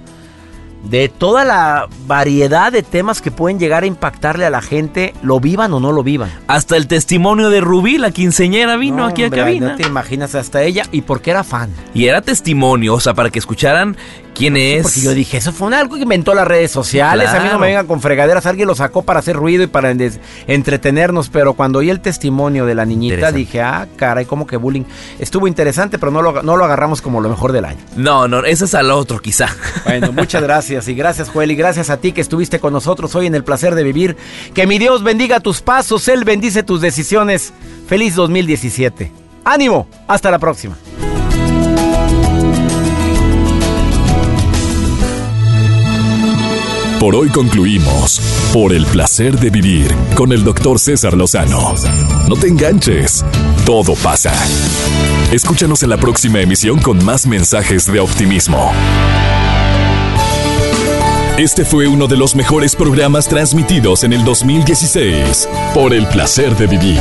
de 0.85 1.09
toda 1.09 1.45
la 1.45 1.89
variedad 2.07 2.71
de 2.71 2.85
temas 2.85 3.21
que 3.21 3.33
pueden 3.33 3.59
llegar 3.59 3.83
a 3.83 3.87
impactarle 3.87 4.47
a 4.47 4.51
la 4.51 4.63
gente, 4.63 5.15
lo 5.21 5.41
vivan 5.41 5.73
o 5.75 5.81
no 5.81 5.91
lo 5.91 6.05
vivan. 6.05 6.31
Hasta 6.47 6.77
el 6.77 6.87
testimonio 6.87 7.51
de 7.51 7.61
Rubí, 7.61 7.99
la 7.99 8.13
quinceñera, 8.13 8.77
vino 8.77 8.99
No, 8.99 9.07
aquí 9.07 9.25
a 9.25 9.31
cabina. 9.31 9.71
No 9.71 9.77
te 9.77 9.87
imaginas 9.87 10.37
hasta 10.37 10.63
ella 10.63 10.85
y 10.93 11.03
porque 11.03 11.33
era 11.33 11.45
fan. 11.45 11.71
Y 11.93 12.07
era 12.07 12.23
testimonio, 12.23 12.95
o 12.95 13.01
sea, 13.01 13.15
para 13.15 13.31
que 13.31 13.41
escucharan 13.41 13.97
quién 14.35 14.57
es. 14.57 14.83
Porque 14.83 15.01
yo 15.01 15.15
dije, 15.15 15.37
eso 15.37 15.53
fue 15.53 15.75
algo 15.75 15.97
que 15.97 16.03
inventó 16.03 16.35
las 16.35 16.47
redes 16.47 16.71
sociales. 16.71 17.29
A 17.29 17.41
mí 17.41 17.49
no 17.51 17.59
me 17.59 17.69
vengan 17.69 17.87
con 17.87 18.01
fregaderas. 18.01 18.47
Alguien 18.47 18.69
lo 18.69 18.75
sacó 18.75 19.03
para 19.03 19.21
hacer 19.21 19.37
ruido 19.37 19.63
y 19.63 19.67
para 19.67 19.95
entretenernos. 20.47 21.29
Pero 21.29 21.55
cuando 21.55 21.81
oí 21.81 21.91
el 21.91 22.01
testimonio 22.01 22.67
de 22.67 22.75
la 22.75 22.85
niñita, 22.85 23.33
dije, 23.33 23.61
ah, 23.61 23.87
caray, 23.97 24.25
como 24.25 24.47
que 24.47 24.57
bullying. 24.57 24.85
Estuvo 25.19 25.47
interesante, 25.47 25.99
pero 25.99 26.13
no 26.13 26.23
lo, 26.23 26.43
no 26.43 26.57
lo 26.57 26.65
agarramos 26.65 27.03
como 27.03 27.21
lo 27.21 27.29
mejor 27.29 27.53
del 27.53 27.65
año. 27.65 27.81
No, 27.97 28.29
no, 28.29 28.45
ese 28.45 28.65
es 28.65 28.75
al 28.75 28.91
otro, 28.91 29.21
quizá. 29.21 29.49
Bueno, 29.85 30.13
muchas 30.13 30.43
gracias. 30.43 30.89
Y 30.89 30.95
gracias, 30.95 31.29
Joel. 31.29 31.51
Y 31.51 31.57
gracias 31.57 31.91
a 31.91 31.99
ti 31.99 32.13
que 32.13 32.21
estuviste 32.21 32.61
con 32.61 32.73
nosotros 32.73 33.15
hoy 33.15 33.27
en 33.27 33.35
el 33.35 33.45
placer 33.45 33.75
de 33.75 33.83
vivir. 33.83 34.17
Que 34.55 34.67
mi 34.67 34.79
Dios 34.79 35.03
bendiga 35.03 35.41
tus 35.41 35.61
pasos. 35.61 36.09
Él 36.09 36.25
bendice 36.25 36.63
tus 36.63 36.81
decisiones. 36.81 37.53
Feliz 37.87 38.15
2017. 38.15 39.13
Ánimo. 39.45 39.89
Hasta 40.07 40.31
la 40.31 40.39
próxima. 40.39 40.77
Por 47.01 47.17
hoy 47.17 47.31
concluimos 47.31 48.21
Por 48.53 48.75
el 48.75 48.85
placer 48.85 49.41
de 49.41 49.49
vivir 49.49 49.91
con 50.15 50.33
el 50.33 50.45
doctor 50.45 50.79
César 50.79 51.17
Lozano. 51.17 51.75
No 52.29 52.37
te 52.37 52.47
enganches, 52.47 53.25
todo 53.65 53.95
pasa. 53.95 54.35
Escúchanos 55.33 55.83
en 55.83 55.89
la 55.89 55.97
próxima 55.97 56.43
emisión 56.43 56.79
con 56.79 57.03
más 57.03 57.27
mensajes 57.27 57.91
de 57.91 58.01
optimismo. 58.01 58.71
Este 61.39 61.65
fue 61.65 61.89
uno 61.89 62.07
de 62.07 62.19
los 62.19 62.37
mejores 62.37 62.77
programas 62.77 63.27
transmitidos 63.29 64.05
en 64.05 64.13
el 64.13 64.23
2016 64.23 65.49
por 65.73 65.95
el 65.95 66.07
placer 66.07 66.55
de 66.55 66.67
vivir 66.67 67.01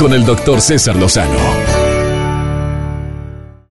con 0.00 0.14
el 0.14 0.24
doctor 0.24 0.62
César 0.62 0.96
Lozano. 0.96 1.83